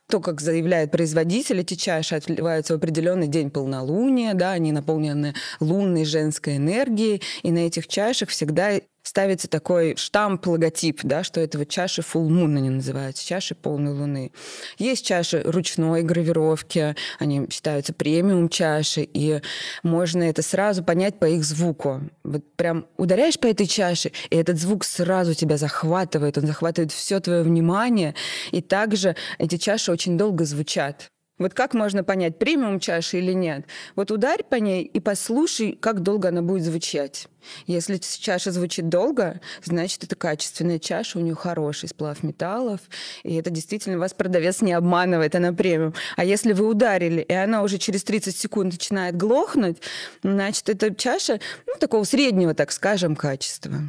То, 0.08 0.20
как 0.20 0.40
заявляет 0.40 0.92
производитель, 0.92 1.62
эти 1.62 1.74
чаши 1.74 2.14
отливаются 2.14 2.76
в 2.76 2.78
определенный 2.78 3.28
день 3.28 3.50
полнолуния. 3.50 4.36
Да, 4.36 4.52
они 4.52 4.72
наполнены 4.72 5.34
лунной 5.60 6.06
женской 6.06 6.58
энергией. 6.58 7.24
И 7.42 7.52
на 7.52 7.66
этих 7.66 7.88
чашах 7.88 8.30
всегда 8.30 8.80
ставится 9.04 9.48
такой 9.48 9.96
штамп, 9.98 10.48
логотип, 10.48 11.02
да, 11.04 11.24
что 11.24 11.40
это 11.42 11.60
вот 11.60 11.70
чаши 11.70 12.02
full 12.02 12.28
moon 12.28 12.58
они 12.58 12.70
называются, 12.70 13.26
чаши 13.26 13.54
полной 13.54 13.92
луны. 13.94 14.32
Есть 14.78 15.06
чаши 15.06 15.42
ручной 15.46 16.04
гравировки, 16.04 16.96
они 17.20 17.48
считаются 17.52 17.94
премиум 17.94 18.50
чаши, 18.50 19.02
и 19.02 19.42
можно 19.84 20.24
это 20.24 20.42
сразу 20.42 20.84
понять 20.84 21.20
по 21.20 21.26
их 21.26 21.44
звуку. 21.44 22.02
Вот 22.24 22.44
прям 22.56 22.88
ударяешь 22.98 23.40
по 23.40 23.48
этой 23.48 23.68
чаше, 23.68 24.12
и 24.30 24.36
этот 24.36 24.58
звук 24.58 24.84
сразу 24.86 25.34
тебя 25.34 25.58
захватывает, 25.58 26.38
он 26.38 26.48
захватывает 26.48 26.92
все 26.92 27.20
твое 27.20 27.44
внимание, 27.44 28.16
и 28.52 28.62
также 28.62 29.16
эти 29.38 29.58
чаши 29.58 29.92
очень 29.92 30.18
долго 30.18 30.46
звучат. 30.46 31.13
Вот 31.44 31.54
как 31.54 31.74
можно 31.74 32.06
понять, 32.06 32.40
премиум 32.40 32.80
чаша 32.80 33.18
или 33.18 33.34
нет? 33.34 33.66
Вот 33.98 34.12
ударь 34.12 34.44
по 34.44 34.56
ней 34.56 34.84
и 34.84 35.02
послушай, 35.02 35.78
как 35.78 36.00
долго 36.00 36.30
она 36.30 36.42
будет 36.42 36.64
звучать. 36.64 37.28
Если 37.68 37.98
чаша 37.98 38.54
звучит 38.54 38.88
долго, 38.88 39.42
значит, 39.62 40.06
это 40.06 40.16
качественная 40.16 40.80
чаша, 40.80 41.20
у 41.20 41.22
нее 41.22 41.36
хороший 41.36 41.90
сплав 41.90 42.24
металлов, 42.24 42.80
и 43.24 43.36
это 43.36 43.50
действительно 43.50 43.98
вас 43.98 44.14
продавец 44.14 44.62
не 44.62 44.72
обманывает, 44.72 45.36
она 45.36 45.52
премиум. 45.52 45.94
А 46.16 46.24
если 46.24 46.54
вы 46.54 46.66
ударили, 46.66 47.20
и 47.20 47.34
она 47.34 47.64
уже 47.64 47.78
через 47.78 48.06
30 48.06 48.34
секунд 48.34 48.72
начинает 48.72 49.18
глохнуть, 49.18 49.80
значит, 50.24 50.70
это 50.70 50.96
чаша 50.96 51.42
ну, 51.68 51.74
такого 51.78 52.06
среднего, 52.06 52.54
так 52.54 52.72
скажем, 52.72 53.18
качества. 53.18 53.82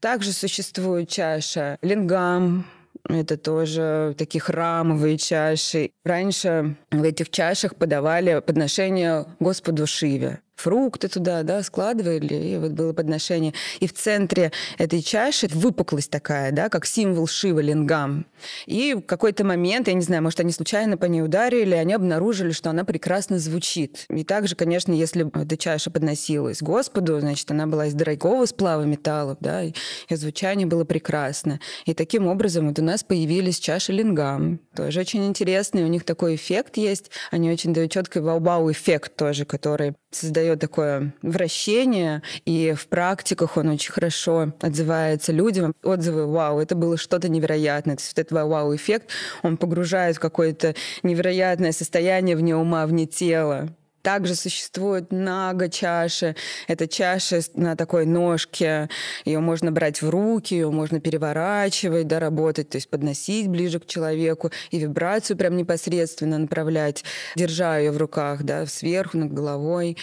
Также 0.00 0.32
существует 0.32 1.08
чаша 1.08 1.78
лингам, 1.80 2.66
это 3.08 3.36
тоже 3.36 4.14
такие 4.16 4.40
храмовые 4.40 5.18
чаши. 5.18 5.90
Раньше 6.04 6.76
в 6.90 7.02
этих 7.02 7.30
чашах 7.30 7.76
подавали 7.76 8.40
подношения 8.40 9.26
Господу 9.38 9.86
Шиве 9.86 10.40
фрукты 10.60 11.08
туда, 11.08 11.42
да, 11.42 11.62
складывали, 11.62 12.34
и 12.34 12.56
вот 12.58 12.72
было 12.72 12.92
подношение. 12.92 13.54
И 13.80 13.86
в 13.86 13.94
центре 13.94 14.52
этой 14.78 15.02
чаши 15.02 15.48
выпуклость 15.48 16.10
такая, 16.10 16.52
да, 16.52 16.68
как 16.68 16.86
символ 16.86 17.26
Шива 17.26 17.60
Лингам. 17.60 18.26
И 18.66 18.94
в 18.94 19.02
какой-то 19.02 19.44
момент, 19.44 19.88
я 19.88 19.94
не 19.94 20.02
знаю, 20.02 20.22
может, 20.22 20.40
они 20.40 20.52
случайно 20.52 20.96
по 20.96 21.06
ней 21.06 21.22
ударили, 21.22 21.74
они 21.74 21.94
обнаружили, 21.94 22.52
что 22.52 22.70
она 22.70 22.84
прекрасно 22.84 23.38
звучит. 23.38 24.06
И 24.10 24.24
также, 24.24 24.54
конечно, 24.54 24.92
если 24.92 25.30
эта 25.40 25.56
чаша 25.56 25.90
подносилась 25.90 26.62
Господу, 26.62 27.20
значит, 27.20 27.50
она 27.50 27.66
была 27.66 27.86
из 27.86 27.94
дорогого 27.94 28.46
сплава 28.46 28.82
металлов, 28.82 29.38
да, 29.40 29.62
и 29.64 29.72
звучание 30.10 30.66
было 30.66 30.84
прекрасно. 30.84 31.60
И 31.86 31.94
таким 31.94 32.26
образом 32.26 32.68
вот 32.68 32.78
у 32.78 32.82
нас 32.82 33.02
появились 33.02 33.58
чаши 33.58 33.92
Лингам. 33.92 34.60
Тоже 34.74 35.00
очень 35.00 35.26
интересный, 35.26 35.84
у 35.84 35.88
них 35.88 36.04
такой 36.04 36.34
эффект 36.34 36.76
есть. 36.76 37.10
Они 37.30 37.50
очень 37.50 37.72
дают 37.72 37.90
четкий 37.90 38.20
вау-бау 38.20 38.70
эффект 38.70 39.16
тоже, 39.16 39.44
который 39.44 39.94
создает 40.10 40.60
такое 40.60 41.14
вращение, 41.22 42.22
и 42.44 42.74
в 42.76 42.86
практиках 42.88 43.56
он 43.56 43.68
очень 43.68 43.92
хорошо 43.92 44.52
отзывается 44.60 45.32
людям. 45.32 45.74
Отзывы 45.82 46.26
«Вау, 46.26 46.60
это 46.60 46.74
было 46.74 46.96
что-то 46.96 47.28
невероятное». 47.28 47.96
То 47.96 48.02
есть 48.02 48.12
вот 48.16 48.20
этот 48.20 48.32
вау-эффект, 48.32 49.08
он 49.42 49.56
погружает 49.56 50.16
в 50.16 50.20
какое-то 50.20 50.74
невероятное 51.02 51.72
состояние 51.72 52.36
вне 52.36 52.56
ума, 52.56 52.86
вне 52.86 53.06
тела. 53.06 53.74
Также 54.02 54.34
существует 54.34 55.12
нага 55.12 55.68
чаши. 55.68 56.36
Это 56.68 56.88
чаша 56.88 57.40
на 57.54 57.76
такой 57.76 58.06
ножке. 58.06 58.88
Ее 59.24 59.40
можно 59.40 59.72
брать 59.72 60.00
в 60.00 60.08
руки, 60.08 60.54
ее 60.54 60.70
можно 60.70 61.00
переворачивать, 61.00 62.06
да, 62.06 62.18
работать, 62.18 62.70
то 62.70 62.76
есть 62.76 62.88
подносить 62.88 63.48
ближе 63.48 63.78
к 63.78 63.86
человеку 63.86 64.50
и 64.70 64.78
вибрацию 64.78 65.36
прям 65.36 65.56
непосредственно 65.56 66.38
направлять, 66.38 67.04
держа 67.36 67.78
ее 67.78 67.92
в 67.92 67.96
руках, 67.96 68.42
да, 68.42 68.66
сверху 68.66 69.18
над 69.18 69.32
головой. 69.32 69.96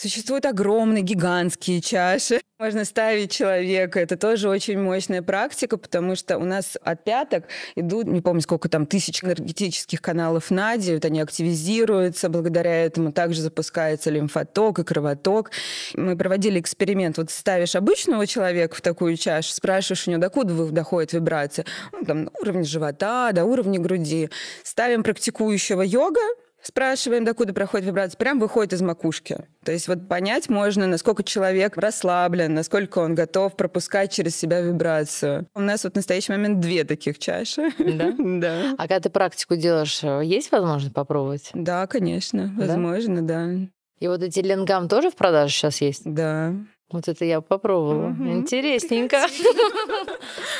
Существуют 0.00 0.46
огромные, 0.46 1.02
гигантские 1.02 1.80
чаши. 1.80 2.40
Можно 2.60 2.84
ставить 2.84 3.32
человека. 3.32 3.98
Это 3.98 4.16
тоже 4.16 4.48
очень 4.48 4.78
мощная 4.80 5.22
практика, 5.22 5.76
потому 5.76 6.14
что 6.14 6.38
у 6.38 6.44
нас 6.44 6.76
от 6.82 7.02
пяток 7.02 7.46
идут, 7.74 8.06
не 8.06 8.20
помню, 8.20 8.40
сколько 8.40 8.68
там, 8.68 8.86
тысяч 8.86 9.24
энергетических 9.24 10.00
каналов 10.00 10.52
Нади. 10.52 10.94
Вот 10.94 11.04
они 11.04 11.20
активизируются. 11.20 12.28
Благодаря 12.28 12.84
этому 12.84 13.10
также 13.10 13.42
запускается 13.42 14.10
лимфоток 14.10 14.78
и 14.78 14.84
кровоток. 14.84 15.50
Мы 15.94 16.16
проводили 16.16 16.60
эксперимент. 16.60 17.18
Вот 17.18 17.32
ставишь 17.32 17.74
обычного 17.74 18.24
человека 18.28 18.76
в 18.76 18.80
такую 18.80 19.16
чашу, 19.16 19.52
спрашиваешь 19.52 20.06
у 20.06 20.12
него, 20.12 20.20
докуда 20.20 20.54
доходит 20.70 21.12
вибрация. 21.12 21.64
Ну, 21.90 22.04
там, 22.04 22.24
на 22.26 22.30
уровне 22.40 22.62
живота, 22.62 23.32
до 23.32 23.44
уровня 23.44 23.80
груди. 23.80 24.30
Ставим 24.62 25.02
практикующего 25.02 25.82
йога, 25.82 26.20
Спрашиваем, 26.62 27.24
докуда 27.24 27.52
проходит 27.54 27.86
вибрация, 27.86 28.18
прям 28.18 28.40
выходит 28.40 28.72
из 28.72 28.82
макушки. 28.82 29.38
То 29.64 29.72
есть 29.72 29.88
вот 29.88 30.08
понять 30.08 30.48
можно, 30.48 30.86
насколько 30.86 31.22
человек 31.22 31.76
расслаблен, 31.76 32.52
насколько 32.52 32.98
он 32.98 33.14
готов 33.14 33.56
пропускать 33.56 34.12
через 34.12 34.36
себя 34.36 34.60
вибрацию. 34.60 35.46
У 35.54 35.60
нас 35.60 35.84
вот 35.84 35.94
в 35.94 35.96
настоящий 35.96 36.32
момент 36.32 36.60
две 36.60 36.84
таких 36.84 37.18
чаши. 37.18 37.70
Да? 37.78 38.12
да. 38.18 38.74
А 38.76 38.82
когда 38.82 39.00
ты 39.00 39.10
практику 39.10 39.56
делаешь, 39.56 40.02
есть 40.02 40.50
возможность 40.50 40.94
попробовать? 40.94 41.50
Да, 41.54 41.86
конечно, 41.86 42.52
возможно, 42.56 43.22
да. 43.22 43.46
да. 43.46 43.68
И 44.00 44.08
вот 44.08 44.22
эти 44.22 44.40
ленгам 44.40 44.88
тоже 44.88 45.10
в 45.10 45.16
продаже 45.16 45.52
сейчас 45.52 45.80
есть? 45.80 46.02
Да. 46.04 46.54
Вот 46.90 47.06
это 47.08 47.24
я 47.24 47.40
попробовала. 47.40 48.10
Интересненько. 48.20 49.18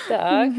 Так. 0.08 0.52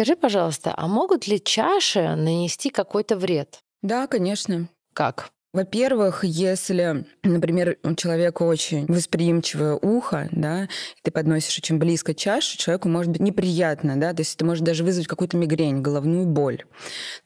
Скажи, 0.00 0.16
пожалуйста, 0.16 0.72
а 0.74 0.88
могут 0.88 1.26
ли 1.26 1.38
чаши 1.38 2.16
нанести 2.16 2.70
какой-то 2.70 3.18
вред? 3.18 3.58
Да, 3.82 4.06
конечно. 4.06 4.70
Как? 4.94 5.30
Во-первых, 5.52 6.22
если, 6.22 7.04
например, 7.24 7.76
у 7.82 7.96
человека 7.96 8.44
очень 8.44 8.86
восприимчивое 8.86 9.74
ухо, 9.74 10.28
да, 10.30 10.68
ты 11.02 11.10
подносишь 11.10 11.58
очень 11.58 11.76
близко 11.76 12.14
чашу, 12.14 12.56
человеку 12.56 12.88
может 12.88 13.10
быть 13.10 13.20
неприятно, 13.20 13.98
да, 13.98 14.12
то 14.12 14.20
есть 14.20 14.36
это 14.36 14.44
может 14.44 14.62
даже 14.62 14.84
вызвать 14.84 15.08
какую-то 15.08 15.36
мигрень, 15.36 15.82
головную 15.82 16.24
боль. 16.24 16.62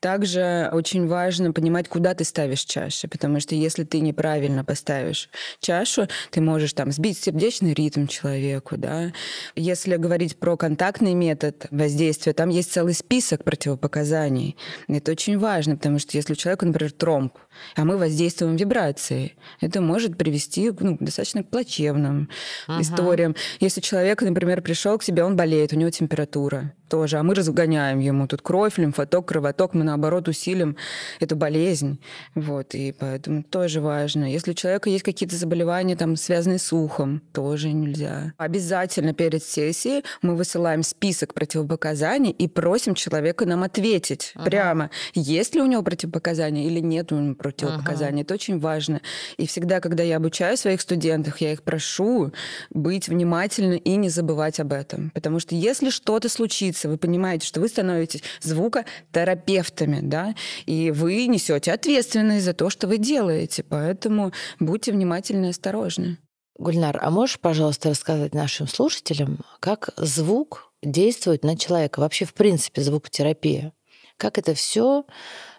Также 0.00 0.70
очень 0.72 1.06
важно 1.06 1.52
понимать, 1.52 1.86
куда 1.90 2.14
ты 2.14 2.24
ставишь 2.24 2.64
чаши, 2.64 3.08
потому 3.08 3.40
что 3.40 3.54
если 3.54 3.84
ты 3.84 4.00
неправильно 4.00 4.64
поставишь 4.64 5.28
чашу, 5.60 6.08
ты 6.30 6.40
можешь 6.40 6.72
там 6.72 6.92
сбить 6.92 7.18
сердечный 7.18 7.74
ритм 7.74 8.06
человеку, 8.06 8.78
да. 8.78 9.12
Если 9.54 9.96
говорить 9.96 10.38
про 10.38 10.56
контактный 10.56 11.12
метод 11.12 11.66
воздействия, 11.70 12.32
там 12.32 12.48
есть 12.48 12.72
целый 12.72 12.94
список 12.94 13.44
противопоказаний. 13.44 14.56
Это 14.88 15.12
очень 15.12 15.38
важно, 15.38 15.76
потому 15.76 15.98
что 15.98 16.16
если 16.16 16.32
у 16.32 16.36
человека, 16.36 16.64
например, 16.64 16.90
тромб, 16.92 17.34
а 17.76 17.84
мы 17.84 17.98
воздействуем 17.98 18.13
вибрацией. 18.56 19.36
Это 19.60 19.80
может 19.80 20.16
привести 20.16 20.70
ну, 20.78 20.96
достаточно 21.00 21.42
к 21.42 21.50
плачевным 21.50 22.28
ага. 22.66 22.82
историям. 22.82 23.36
Если 23.60 23.80
человек, 23.80 24.22
например, 24.22 24.62
пришел 24.62 24.98
к 24.98 25.02
себе, 25.02 25.24
он 25.24 25.36
болеет, 25.36 25.72
у 25.72 25.76
него 25.76 25.90
температура 25.90 26.72
тоже, 26.88 27.18
а 27.18 27.22
мы 27.22 27.34
разгоняем 27.34 27.98
ему 27.98 28.26
тут 28.26 28.42
кровь, 28.42 28.78
лимфоток, 28.78 29.26
кровоток, 29.26 29.74
мы 29.74 29.84
наоборот 29.84 30.28
усилим 30.28 30.76
эту 31.20 31.36
болезнь. 31.36 32.00
Вот, 32.34 32.74
и 32.74 32.92
поэтому 32.92 33.42
тоже 33.42 33.80
важно. 33.80 34.30
Если 34.30 34.52
у 34.52 34.54
человека 34.54 34.90
есть 34.90 35.04
какие-то 35.04 35.36
заболевания, 35.36 35.96
там, 35.96 36.16
связанные 36.16 36.58
с 36.58 36.72
ухом, 36.72 37.22
тоже 37.32 37.72
нельзя. 37.72 38.32
Обязательно 38.36 39.14
перед 39.14 39.42
сессией 39.42 40.04
мы 40.22 40.36
высылаем 40.36 40.82
список 40.82 41.34
противопоказаний 41.34 42.30
и 42.30 42.48
просим 42.48 42.94
человека 42.94 43.46
нам 43.46 43.62
ответить 43.62 44.32
ага. 44.34 44.44
прямо, 44.44 44.90
есть 45.14 45.54
ли 45.54 45.60
у 45.60 45.66
него 45.66 45.82
противопоказания 45.82 46.64
или 46.64 46.80
нет 46.80 47.12
у 47.12 47.16
него 47.18 47.34
противопоказаний. 47.34 48.20
Ага. 48.20 48.22
Это 48.22 48.34
очень 48.34 48.58
важно. 48.58 49.00
И 49.36 49.46
всегда, 49.46 49.80
когда 49.80 50.02
я 50.02 50.16
обучаю 50.16 50.56
своих 50.56 50.80
студентов, 50.80 51.38
я 51.38 51.52
их 51.52 51.62
прошу 51.62 52.32
быть 52.70 53.08
внимательны 53.08 53.78
и 53.78 53.96
не 53.96 54.08
забывать 54.08 54.60
об 54.60 54.72
этом. 54.72 55.10
Потому 55.14 55.40
что 55.40 55.54
если 55.54 55.90
что-то 55.90 56.28
случится, 56.28 56.73
вы 56.82 56.98
понимаете, 56.98 57.46
что 57.46 57.60
вы 57.60 57.68
становитесь 57.68 58.22
звукотерапевтами, 58.40 60.00
да, 60.02 60.34
и 60.66 60.90
вы 60.90 61.26
несете 61.26 61.72
ответственность 61.72 62.44
за 62.44 62.54
то, 62.54 62.70
что 62.70 62.86
вы 62.86 62.98
делаете. 62.98 63.62
Поэтому 63.62 64.32
будьте 64.58 64.92
внимательны 64.92 65.46
и 65.46 65.50
осторожны. 65.50 66.18
Гульнар, 66.56 66.98
а 67.02 67.10
можешь, 67.10 67.40
пожалуйста, 67.40 67.90
рассказать 67.90 68.34
нашим 68.34 68.68
слушателям, 68.68 69.40
как 69.60 69.90
звук 69.96 70.72
действует 70.82 71.44
на 71.44 71.56
человека? 71.56 72.00
Вообще, 72.00 72.24
в 72.24 72.34
принципе, 72.34 72.82
звукотерапия. 72.82 73.72
Как 74.16 74.38
это 74.38 74.54
все 74.54 75.04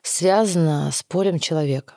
связано 0.01 0.91
с 0.91 1.03
полем 1.03 1.39
человека. 1.39 1.95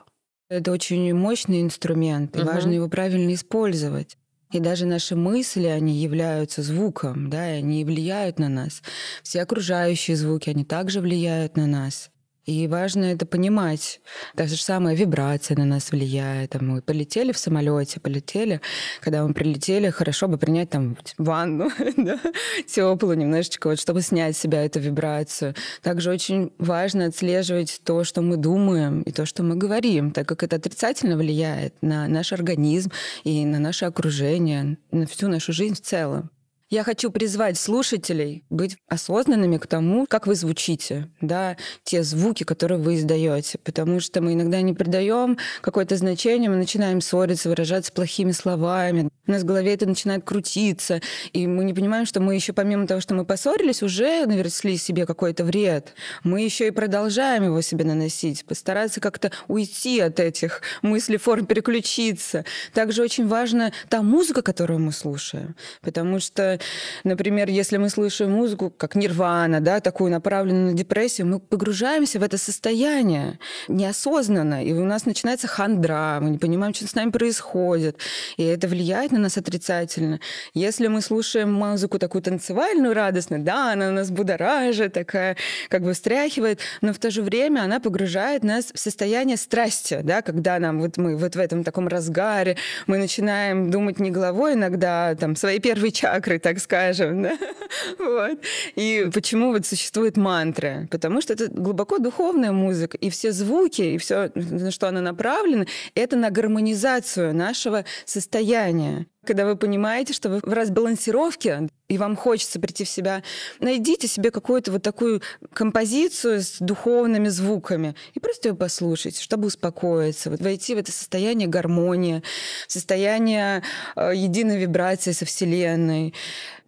Это 0.48 0.72
очень 0.72 1.12
мощный 1.14 1.60
инструмент, 1.60 2.34
и 2.36 2.40
угу. 2.40 2.48
важно 2.48 2.72
его 2.72 2.88
правильно 2.88 3.34
использовать. 3.34 4.16
И 4.50 4.60
даже 4.60 4.86
наши 4.86 5.14
мысли, 5.14 5.66
они 5.66 5.94
являются 5.96 6.62
звуком, 6.62 7.28
да, 7.28 7.54
и 7.54 7.58
они 7.58 7.84
влияют 7.84 8.38
на 8.38 8.48
нас. 8.48 8.82
Все 9.22 9.42
окружающие 9.42 10.16
звуки, 10.16 10.48
они 10.48 10.64
также 10.64 11.00
влияют 11.00 11.56
на 11.56 11.66
нас. 11.66 12.10
И 12.48 12.66
важно 12.66 13.04
это 13.04 13.26
понимать. 13.26 14.00
Та 14.34 14.46
же 14.46 14.56
самая 14.56 14.96
вибрация 14.96 15.54
на 15.54 15.66
нас 15.66 15.92
влияет. 15.92 16.58
Мы 16.58 16.80
полетели 16.80 17.32
в 17.32 17.36
самолете, 17.36 18.00
полетели. 18.00 18.62
Когда 19.02 19.22
мы 19.22 19.34
прилетели, 19.34 19.90
хорошо 19.90 20.28
бы 20.28 20.38
принять 20.38 20.70
там 20.70 20.96
ванну 21.18 21.70
да, 21.98 22.18
теплую 22.66 23.18
немножечко, 23.18 23.68
вот, 23.68 23.78
чтобы 23.78 24.00
снять 24.00 24.34
с 24.34 24.40
себя 24.40 24.64
эту 24.64 24.80
вибрацию. 24.80 25.54
Также 25.82 26.10
очень 26.10 26.50
важно 26.56 27.04
отслеживать 27.04 27.82
то, 27.84 28.02
что 28.02 28.22
мы 28.22 28.38
думаем 28.38 29.02
и 29.02 29.12
то, 29.12 29.26
что 29.26 29.42
мы 29.42 29.54
говорим, 29.54 30.10
так 30.10 30.26
как 30.26 30.42
это 30.42 30.56
отрицательно 30.56 31.18
влияет 31.18 31.74
на 31.82 32.08
наш 32.08 32.32
организм 32.32 32.90
и 33.24 33.44
на 33.44 33.58
наше 33.58 33.84
окружение, 33.84 34.78
на 34.90 35.06
всю 35.06 35.28
нашу 35.28 35.52
жизнь 35.52 35.74
в 35.74 35.82
целом. 35.82 36.30
Я 36.70 36.84
хочу 36.84 37.10
призвать 37.10 37.58
слушателей 37.58 38.44
быть 38.50 38.76
осознанными 38.88 39.56
к 39.56 39.66
тому, 39.66 40.06
как 40.06 40.26
вы 40.26 40.34
звучите, 40.34 41.08
да, 41.22 41.56
те 41.82 42.02
звуки, 42.02 42.44
которые 42.44 42.78
вы 42.78 42.96
издаете, 42.96 43.56
потому 43.56 44.00
что 44.00 44.20
мы 44.20 44.34
иногда 44.34 44.60
не 44.60 44.74
придаем 44.74 45.38
какое-то 45.62 45.96
значение, 45.96 46.50
мы 46.50 46.56
начинаем 46.56 47.00
ссориться, 47.00 47.48
выражаться 47.48 47.90
плохими 47.90 48.32
словами, 48.32 49.08
у 49.26 49.30
нас 49.30 49.42
в 49.42 49.46
голове 49.46 49.72
это 49.72 49.86
начинает 49.86 50.24
крутиться, 50.24 51.00
и 51.32 51.46
мы 51.46 51.64
не 51.64 51.72
понимаем, 51.72 52.04
что 52.04 52.20
мы 52.20 52.34
еще 52.34 52.52
помимо 52.52 52.86
того, 52.86 53.00
что 53.00 53.14
мы 53.14 53.24
поссорились, 53.24 53.82
уже 53.82 54.26
наверсли 54.26 54.76
себе 54.76 55.06
какой-то 55.06 55.44
вред, 55.44 55.94
мы 56.22 56.42
еще 56.42 56.66
и 56.66 56.70
продолжаем 56.70 57.44
его 57.44 57.62
себе 57.62 57.86
наносить, 57.86 58.44
постараться 58.44 59.00
как-то 59.00 59.32
уйти 59.46 60.00
от 60.00 60.20
этих 60.20 60.60
мыслей, 60.82 61.16
форм, 61.16 61.46
переключиться. 61.46 62.44
Также 62.74 63.02
очень 63.02 63.26
важна 63.26 63.72
та 63.88 64.02
музыка, 64.02 64.42
которую 64.42 64.80
мы 64.80 64.92
слушаем, 64.92 65.56
потому 65.80 66.20
что 66.20 66.57
например, 67.04 67.48
если 67.48 67.76
мы 67.76 67.88
слышим 67.88 68.30
музыку, 68.30 68.72
как 68.76 68.94
нирвана, 68.94 69.60
да, 69.60 69.80
такую 69.80 70.10
направленную 70.10 70.72
на 70.72 70.76
депрессию, 70.76 71.26
мы 71.26 71.40
погружаемся 71.40 72.18
в 72.18 72.22
это 72.22 72.38
состояние 72.38 73.38
неосознанно, 73.68 74.64
и 74.64 74.72
у 74.72 74.84
нас 74.84 75.06
начинается 75.06 75.46
хандра, 75.46 76.18
мы 76.20 76.30
не 76.30 76.38
понимаем, 76.38 76.74
что 76.74 76.86
с 76.86 76.94
нами 76.94 77.10
происходит, 77.10 77.98
и 78.36 78.44
это 78.44 78.68
влияет 78.68 79.12
на 79.12 79.18
нас 79.18 79.36
отрицательно. 79.36 80.20
Если 80.54 80.88
мы 80.88 81.00
слушаем 81.00 81.52
музыку 81.52 81.98
такую 81.98 82.22
танцевальную, 82.22 82.94
радостную, 82.94 83.42
да, 83.42 83.72
она 83.72 83.90
нас 83.90 84.10
будоражит, 84.10 84.92
такая 84.92 85.36
как 85.68 85.82
бы 85.82 85.92
встряхивает, 85.92 86.60
но 86.80 86.92
в 86.92 86.98
то 86.98 87.10
же 87.10 87.22
время 87.22 87.62
она 87.62 87.80
погружает 87.80 88.44
нас 88.44 88.66
в 88.74 88.78
состояние 88.78 89.36
страсти, 89.36 90.00
да, 90.02 90.22
когда 90.22 90.58
нам 90.58 90.80
вот 90.80 90.96
мы 90.96 91.16
вот 91.16 91.36
в 91.36 91.38
этом 91.38 91.64
таком 91.64 91.88
разгаре, 91.88 92.56
мы 92.86 92.98
начинаем 92.98 93.70
думать 93.70 93.98
не 94.00 94.10
головой 94.10 94.54
иногда, 94.54 95.14
там, 95.14 95.36
свои 95.36 95.58
первые 95.58 95.92
чакры, 95.92 96.38
так 96.48 96.60
скажем, 96.60 97.22
да? 97.22 97.38
вот. 97.98 98.38
И 98.74 99.10
почему 99.12 99.52
вот 99.52 99.66
существует 99.66 100.16
мантра? 100.16 100.88
Потому 100.90 101.20
что 101.20 101.34
это 101.34 101.48
глубоко 101.48 101.98
духовная 101.98 102.52
музыка, 102.52 102.96
и 102.96 103.10
все 103.10 103.32
звуки, 103.32 103.82
и 103.82 103.98
все, 103.98 104.30
на 104.34 104.70
что 104.70 104.88
она 104.88 105.02
направлена, 105.02 105.66
это 105.94 106.16
на 106.16 106.30
гармонизацию 106.30 107.34
нашего 107.34 107.84
состояния 108.06 109.06
когда 109.28 109.44
вы 109.44 109.56
понимаете, 109.56 110.14
что 110.14 110.30
вы 110.30 110.40
в 110.42 110.52
разбалансировке, 110.54 111.68
и 111.88 111.98
вам 111.98 112.16
хочется 112.16 112.58
прийти 112.58 112.84
в 112.84 112.88
себя, 112.88 113.22
найдите 113.60 114.08
себе 114.08 114.30
какую-то 114.30 114.72
вот 114.72 114.82
такую 114.82 115.20
композицию 115.52 116.40
с 116.40 116.56
духовными 116.60 117.28
звуками 117.28 117.94
и 118.14 118.20
просто 118.20 118.48
ее 118.48 118.54
послушайте, 118.54 119.22
чтобы 119.22 119.48
успокоиться, 119.48 120.30
вот 120.30 120.40
войти 120.40 120.74
в 120.74 120.78
это 120.78 120.92
состояние 120.92 121.46
гармонии, 121.46 122.22
состояние 122.68 123.62
э, 123.96 124.12
единой 124.14 124.58
вибрации 124.58 125.12
со 125.12 125.26
Вселенной. 125.26 126.14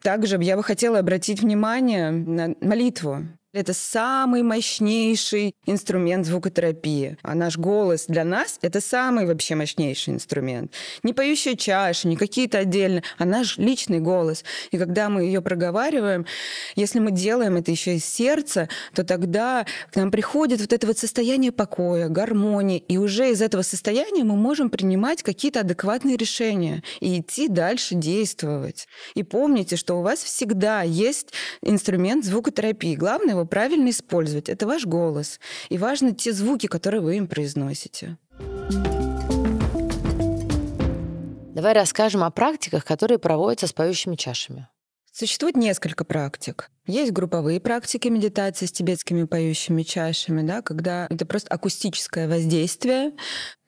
Также 0.03 0.37
я 0.43 0.55
бы 0.59 0.63
хотела 0.63 0.99
обратить 0.99 1.41
внимание 1.41 2.11
на 2.11 2.55
молитву. 2.61 3.25
Это 3.53 3.75
самый 3.75 4.45
мощнейший 4.45 5.57
инструмент 5.67 6.25
звукотерапии. 6.25 7.17
А 7.23 7.35
наш 7.35 7.59
голос 7.59 8.05
для 8.07 8.23
нас— 8.23 8.61
это 8.63 8.81
самый 8.81 9.27
вообще 9.27 9.57
мощнейший 9.57 10.15
инструмент. 10.15 10.73
Не 11.03 11.13
поющая 11.13 11.57
чаша, 11.57 12.07
не 12.07 12.17
какие-то 12.17 12.59
отдельные, 12.59 13.03
а 13.19 13.25
наш 13.25 13.59
личный 13.59 13.99
голос. 13.99 14.45
И 14.71 14.79
когда 14.79 15.09
мы 15.09 15.25
ее 15.25 15.43
проговариваем, 15.43 16.27
если 16.77 17.01
мы 17.01 17.11
делаем 17.11 17.57
это 17.57 17.73
еще 17.73 17.97
из 17.97 18.05
сердца, 18.05 18.69
то 18.95 19.03
тогда 19.03 19.67
к 19.91 19.97
нам 19.97 20.13
приходит 20.13 20.61
вот 20.61 20.73
это 20.73 20.87
вот 20.87 20.99
состояние 20.99 21.51
покоя, 21.51 22.09
гармонии, 22.09 22.79
и 22.79 22.99
уже 22.99 23.31
из 23.31 23.43
этого 23.43 23.63
состояния 23.63 24.23
мы 24.23 24.37
можем 24.37 24.71
принимать 24.71 25.25
какие-то 25.25 25.61
адекватные 25.61 26.17
решения 26.17 26.85
и 27.01 27.19
идти 27.19 27.49
дальше 27.49 27.97
действовать. 27.97 28.87
И 29.17 29.25
помните, 29.25 29.75
что 29.75 29.99
у 29.99 30.03
вас 30.03 30.23
всегда 30.23 30.83
есть 30.83 31.33
инструмент 31.65 32.25
звукотерапии. 32.25 32.95
Главное 32.95 33.40
его 33.41 33.49
правильно 33.49 33.91
использовать. 33.91 34.49
Это 34.49 34.67
ваш 34.67 34.87
голос. 34.87 35.41
И 35.69 35.79
важны 35.79 36.13
те 36.13 36.33
звуки, 36.33 36.67
которые 36.67 37.01
вы 37.01 37.17
им 37.17 37.27
произносите. 37.27 38.17
Давай 41.55 41.73
расскажем 41.75 42.23
о 42.25 42.31
практиках, 42.31 42.85
которые 42.85 43.19
проводятся 43.19 43.67
с 43.67 43.73
поющими 43.73 44.17
чашами. 44.17 44.69
Существует 45.13 45.57
несколько 45.57 46.05
практик. 46.05 46.71
Есть 46.87 47.13
групповые 47.13 47.61
практики 47.61 48.09
медитации 48.09 48.67
с 48.67 48.73
тибетскими 48.73 49.25
поющими 49.25 49.83
чашами, 49.83 50.47
да, 50.47 50.63
когда 50.63 51.07
это 51.11 51.27
просто 51.27 51.53
акустическое 51.53 52.29
воздействие, 52.29 53.13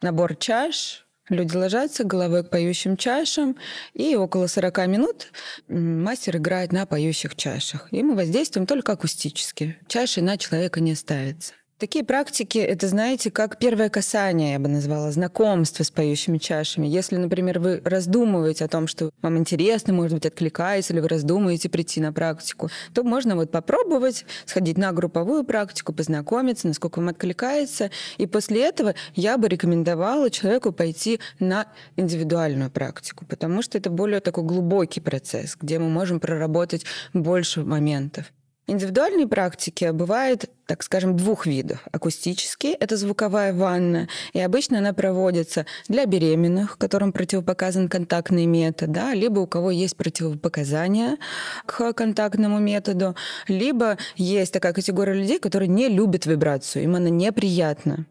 набор 0.01 0.37
чаш, 0.37 1.07
Люди 1.29 1.57
ложатся 1.57 2.05
головой 2.05 2.45
к 2.45 2.51
поющим 2.51 2.97
чашам, 2.97 3.57
и 3.95 4.17
около 4.17 4.49
40 4.49 4.87
минут 4.89 5.29
мастер 5.69 6.37
играет 6.37 6.73
на 6.73 6.85
поющих 6.85 7.37
чашах. 7.37 7.89
И 7.93 8.03
мы 8.03 8.17
воздействуем 8.17 8.67
только 8.67 8.93
акустически. 8.93 9.79
Чаши 9.87 10.21
на 10.21 10.37
человека 10.37 10.81
не 10.81 10.95
ставится. 10.95 11.55
Такие 11.83 12.05
практики, 12.05 12.59
это, 12.59 12.87
знаете, 12.87 13.33
как 13.33 13.59
первое 13.59 13.89
касание, 13.89 14.53
я 14.53 14.61
бы 14.61 14.69
назвала, 14.69 15.11
знакомство 15.11 15.83
с 15.83 15.91
поющими 15.91 16.39
чашами. 16.39 16.87
Если, 16.87 17.17
например, 17.17 17.59
вы 17.59 17.83
раздумываете 17.85 18.67
о 18.67 18.69
том, 18.69 18.87
что 18.87 19.11
вам 19.21 19.37
интересно, 19.37 19.93
может 19.93 20.13
быть, 20.15 20.25
откликается, 20.25 20.93
или 20.93 21.01
вы 21.01 21.09
раздумываете 21.09 21.69
прийти 21.69 22.01
на 22.01 22.13
практику, 22.13 22.71
то 22.95 23.03
можно 23.03 23.35
вот 23.35 23.51
попробовать 23.51 24.27
сходить 24.47 24.79
на 24.79 24.93
групповую 24.93 25.43
практику, 25.43 25.93
познакомиться, 25.93 26.69
насколько 26.69 27.01
вам 27.01 27.09
откликается. 27.09 27.91
И 28.17 28.29
после 28.29 28.63
этого 28.63 28.95
я 29.17 29.37
бы 29.37 29.49
рекомендовала 29.49 30.31
человеку 30.31 30.71
пойти 30.71 31.19
на 31.41 31.67
индивидуальную 31.97 32.71
практику, 32.71 33.27
потому 33.27 33.61
что 33.61 33.77
это 33.77 33.91
более 33.91 34.21
такой 34.21 34.45
глубокий 34.45 35.01
процесс, 35.01 35.57
где 35.61 35.81
мы 35.81 35.89
можем 35.89 36.21
проработать 36.21 36.85
больше 37.13 37.65
моментов. 37.65 38.33
Индивидуальные 38.69 39.27
практики 39.27 39.91
бывают, 39.91 40.49
так 40.67 40.85
скажем, 40.85 41.17
двух 41.17 41.47
видов. 41.47 41.85
Акустические— 41.91 42.75
это 42.81 42.97
звуковая 42.97 43.53
ванна, 43.53 44.09
и 44.33 44.41
обычно 44.41 44.79
она 44.79 44.93
проводится 44.93 45.67
для 45.89 46.07
беременных, 46.07 46.79
которым 46.79 47.13
противопоказан 47.13 47.89
контактный 47.89 48.47
метод, 48.47 48.93
да, 48.93 49.15
либо 49.15 49.41
у 49.41 49.49
кого 49.49 49.73
есть 49.73 49.97
противопоказания 49.97 51.19
к 51.67 51.93
контактному 51.93 52.61
методу, 52.61 53.17
либо 53.49 53.99
есть 54.15 54.53
такая 54.53 54.73
категория 54.73 55.15
людей, 55.15 55.41
которые 55.41 55.69
не 55.69 55.89
любят 55.89 56.27
вибрацию, 56.27 56.85
им 56.85 56.95
она 56.95 57.11
неприятна. 57.11 58.07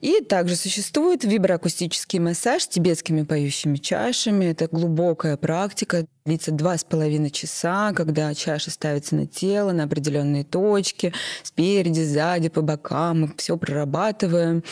И 0.00 0.20
также 0.20 0.56
существует 0.56 1.24
виброакустический 1.24 2.18
массаж 2.18 2.62
с 2.62 2.68
тибетскими 2.68 3.22
поющими 3.22 3.76
чашами. 3.76 4.46
Это 4.46 4.68
глубокая 4.68 5.36
практика, 5.36 6.06
длится 6.24 6.52
два 6.52 6.78
с 6.78 6.84
половиной 6.84 7.30
часа, 7.30 7.92
когда 7.92 8.34
чаша 8.34 8.70
ставится 8.70 9.16
на 9.16 9.26
тело, 9.26 9.72
на 9.72 9.84
определенные 9.84 10.44
точки, 10.44 11.12
спереди, 11.42 12.00
сзади, 12.00 12.48
по 12.48 12.62
бокам, 12.62 13.22
мы 13.22 13.32
все 13.36 13.56
прорабатываем. 13.56 14.64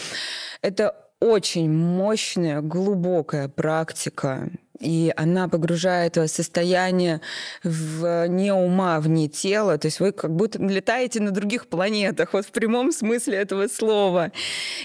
Это 0.62 0.94
очень 1.20 1.70
мощная, 1.70 2.60
глубокая 2.60 3.48
практика 3.48 4.50
и 4.80 5.12
она 5.16 5.48
погружает 5.48 6.16
вас 6.16 6.30
в 6.30 6.34
состояние 6.34 7.20
вне 7.62 8.52
ума, 8.52 9.00
вне 9.00 9.28
тела, 9.28 9.78
то 9.78 9.86
есть 9.86 10.00
вы 10.00 10.12
как 10.12 10.34
будто 10.34 10.62
летаете 10.62 11.20
на 11.20 11.30
других 11.30 11.68
планетах, 11.68 12.32
вот 12.32 12.46
в 12.46 12.50
прямом 12.50 12.92
смысле 12.92 13.38
этого 13.38 13.68
слова. 13.68 14.32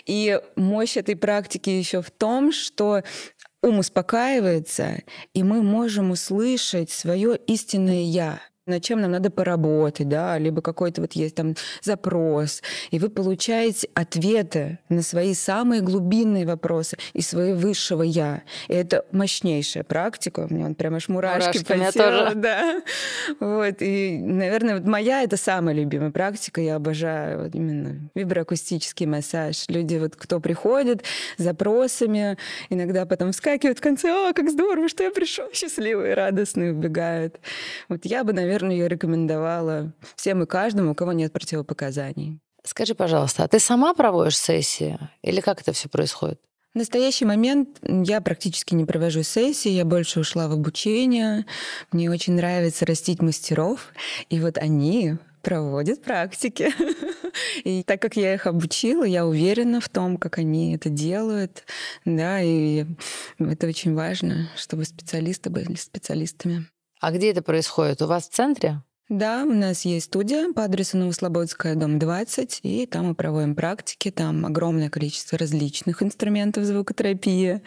И 0.05 0.39
мощь 0.55 0.97
этой 0.97 1.15
практики 1.15 1.69
еще 1.69 2.01
в 2.01 2.11
том, 2.11 2.51
что 2.51 3.03
ум 3.61 3.79
успокаивается, 3.79 5.01
и 5.33 5.43
мы 5.43 5.61
можем 5.61 6.11
услышать 6.11 6.89
свое 6.89 7.37
истинное 7.47 8.03
я 8.03 8.39
над 8.65 8.81
чем 8.83 9.01
нам 9.01 9.11
надо 9.11 9.29
поработать, 9.29 10.07
да, 10.07 10.37
либо 10.37 10.61
какой-то 10.61 11.01
вот 11.01 11.13
есть 11.13 11.35
там 11.35 11.55
запрос, 11.81 12.61
и 12.91 12.99
вы 12.99 13.09
получаете 13.09 13.89
ответы 13.93 14.79
на 14.89 15.01
свои 15.01 15.33
самые 15.33 15.81
глубинные 15.81 16.45
вопросы 16.45 16.97
из 17.13 17.27
своего 17.27 17.57
высшего 17.57 18.03
«я». 18.03 18.43
И 18.69 18.73
это 18.73 19.05
мощнейшая 19.11 19.83
практика, 19.83 20.47
у 20.49 20.53
меня 20.53 20.65
он 20.65 20.75
прямо 20.75 20.97
аж 20.97 21.09
мурашки, 21.09 21.57
мурашки 21.57 21.65
по 21.65 21.91
телу, 21.91 22.25
тоже. 22.25 22.35
да. 22.35 22.81
Вот, 23.39 23.75
и, 23.81 24.17
наверное, 24.17 24.75
вот 24.75 24.87
моя— 24.87 25.23
это 25.23 25.35
самая 25.35 25.75
любимая 25.75 26.11
практика, 26.11 26.61
я 26.61 26.75
обожаю 26.75 27.43
вот 27.43 27.55
именно 27.55 28.09
виброакустический 28.15 29.05
массаж. 29.05 29.65
Люди 29.67 29.97
вот, 29.97 30.15
кто 30.15 30.39
приходит 30.39 31.03
с 31.37 31.43
запросами, 31.43 32.37
иногда 32.69 33.05
потом 33.05 33.33
вскакивают 33.33 33.79
в 33.79 33.81
конце, 33.81 34.09
«О, 34.09 34.33
как 34.33 34.49
здорово, 34.49 34.87
что 34.87 35.03
я 35.03 35.11
пришел!» 35.11 35.49
Счастливые, 35.53 36.13
радостные 36.13 36.71
убегают. 36.71 37.39
Вот 37.89 38.05
я 38.05 38.23
бы, 38.23 38.31
наверное, 38.31 38.52
наверное, 38.53 38.75
ее 38.75 38.87
рекомендовала 38.87 39.93
всем 40.15 40.43
и 40.43 40.45
каждому, 40.45 40.91
у 40.91 40.95
кого 40.95 41.11
нет 41.11 41.33
противопоказаний. 41.33 42.39
Скажи, 42.63 42.93
пожалуйста, 42.93 43.43
а 43.43 43.47
ты 43.47 43.59
сама 43.59 43.93
проводишь 43.95 44.37
сессии 44.37 44.99
или 45.23 45.41
как 45.41 45.61
это 45.61 45.73
все 45.73 45.89
происходит? 45.89 46.39
В 46.75 46.77
настоящий 46.77 47.25
момент 47.25 47.79
я 47.81 48.21
практически 48.21 48.75
не 48.75 48.85
провожу 48.85 49.23
сессии, 49.23 49.69
я 49.69 49.85
больше 49.85 50.19
ушла 50.19 50.47
в 50.47 50.51
обучение. 50.51 51.45
Мне 51.91 52.09
очень 52.11 52.33
нравится 52.33 52.85
растить 52.85 53.21
мастеров, 53.21 53.91
и 54.29 54.39
вот 54.39 54.57
они 54.57 55.17
проводят 55.41 56.03
практики. 56.03 56.71
И 57.63 57.83
так 57.83 58.01
как 58.01 58.15
я 58.15 58.33
их 58.33 58.45
обучила, 58.45 59.03
я 59.03 59.25
уверена 59.25 59.81
в 59.81 59.89
том, 59.89 60.17
как 60.17 60.37
они 60.37 60.75
это 60.75 60.89
делают. 60.89 61.63
Да, 62.05 62.39
и 62.41 62.85
это 63.39 63.67
очень 63.67 63.95
важно, 63.95 64.49
чтобы 64.55 64.85
специалисты 64.85 65.49
были 65.49 65.73
специалистами. 65.75 66.67
А 67.03 67.11
где 67.11 67.31
это 67.31 67.41
происходит? 67.41 68.01
У 68.01 68.07
вас 68.07 68.29
в 68.29 68.31
центре? 68.31 68.81
Да, 69.09 69.43
у 69.43 69.51
нас 69.51 69.83
есть 69.83 70.05
студия 70.05 70.53
по 70.53 70.63
адресу 70.63 70.95
Новослободская, 70.97 71.75
дом 71.75 71.99
20, 71.99 72.61
и 72.63 72.85
там 72.85 73.07
мы 73.07 73.13
проводим 73.13 73.55
практики, 73.55 74.09
там 74.09 74.45
огромное 74.45 74.89
количество 74.89 75.37
различных 75.37 76.01
инструментов 76.01 76.63
звукотерапии, 76.63 77.61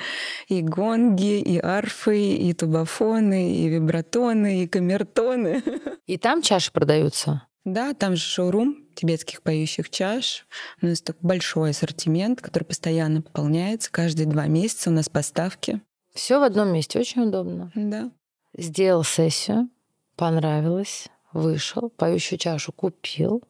и 0.49 0.63
гонги, 0.63 1.39
и 1.39 1.59
арфы, 1.59 2.33
и 2.33 2.55
тубофоны, 2.55 3.57
и 3.57 3.69
вибратоны, 3.69 4.63
и 4.63 4.67
камертоны. 4.67 5.63
И 6.07 6.17
там 6.17 6.41
чаши 6.41 6.73
продаются? 6.73 7.43
Да, 7.67 7.93
там 7.93 8.17
же 8.17 8.23
шоурум 8.23 8.87
тибетских 8.95 9.43
поющих 9.43 9.91
чаш. 9.91 10.47
У 10.81 10.87
нас 10.87 11.03
такой 11.03 11.21
большой 11.29 11.71
ассортимент, 11.71 12.41
который 12.41 12.65
постоянно 12.65 13.21
пополняется. 13.21 13.93
Каждые 13.93 14.29
два 14.29 14.47
месяца 14.47 14.89
у 14.89 14.95
нас 14.95 15.11
поставки. 15.11 15.83
Все 16.15 16.41
в 16.41 16.43
одном 16.43 16.73
месте, 16.73 16.99
очень 16.99 17.25
удобно. 17.25 17.71
Да 17.75 18.11
сделал 18.57 19.05
сессию, 19.05 19.69
понравилось, 20.17 21.09
вышел, 21.33 21.91
поющую 21.91 22.39
чашу 22.39 22.73
купил, 22.73 23.43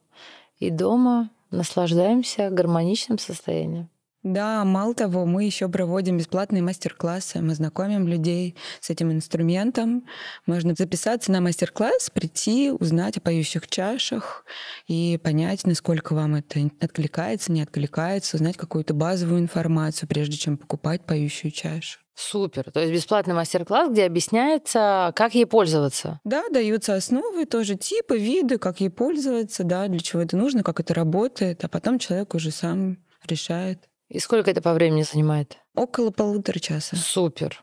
и 0.58 0.70
дома 0.70 1.30
наслаждаемся 1.50 2.50
гармоничным 2.50 3.18
состоянием. 3.18 3.88
Да, 4.26 4.64
мало 4.64 4.92
того, 4.92 5.24
мы 5.24 5.44
еще 5.44 5.68
проводим 5.68 6.18
бесплатные 6.18 6.60
мастер-классы. 6.60 7.40
Мы 7.40 7.54
знакомим 7.54 8.08
людей 8.08 8.56
с 8.80 8.90
этим 8.90 9.12
инструментом. 9.12 10.04
Можно 10.46 10.74
записаться 10.76 11.30
на 11.30 11.40
мастер-класс, 11.40 12.10
прийти, 12.10 12.72
узнать 12.72 13.18
о 13.18 13.20
поющих 13.20 13.68
чашах 13.68 14.44
и 14.88 15.20
понять, 15.22 15.64
насколько 15.64 16.12
вам 16.12 16.34
это 16.34 16.58
откликается, 16.80 17.52
не 17.52 17.62
откликается, 17.62 18.36
узнать 18.36 18.56
какую-то 18.56 18.94
базовую 18.94 19.38
информацию, 19.38 20.08
прежде 20.08 20.36
чем 20.36 20.56
покупать 20.56 21.06
поющую 21.06 21.52
чашу. 21.52 22.00
Супер. 22.16 22.70
То 22.72 22.81
есть 22.81 22.92
бесплатный 22.92 23.35
мастер-класс, 23.35 23.90
где 23.90 24.07
объясняется, 24.07 25.12
как 25.14 25.35
ей 25.35 25.44
пользоваться. 25.44 26.18
Да, 26.24 26.48
даются 26.48 26.94
основы, 26.94 27.44
тоже 27.44 27.74
типы, 27.74 28.16
виды, 28.16 28.57
как 28.57 28.81
ей 28.81 28.88
пользоваться, 28.88 29.64
да, 29.64 29.87
для 29.87 30.00
чего 30.00 30.22
это 30.22 30.35
нужно, 30.35 30.62
как 30.62 30.81
это 30.81 30.94
работает, 30.94 31.62
а 31.62 31.68
потом 31.68 31.98
человек 31.98 32.35
уже 32.35 32.50
сам 32.50 32.96
решает. 33.29 33.87
И 34.09 34.18
сколько 34.18 34.50
это 34.50 34.62
по 34.62 34.72
времени 34.72 35.02
занимает? 35.02 35.59
Около 35.74 36.11
полутора 36.11 36.59
часа. 36.59 36.96
Супер. 36.96 37.62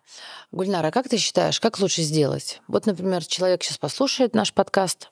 Гульнара, 0.51 0.91
как 0.91 1.09
ты 1.09 1.17
считаешь, 1.17 1.59
как 1.59 1.79
лучше 1.79 2.03
сделать? 2.03 2.61
Вот, 2.67 2.85
например, 2.85 3.25
человек 3.25 3.63
сейчас 3.63 3.79
послушает 3.79 4.35
наш 4.35 4.53
подкаст 4.53 5.09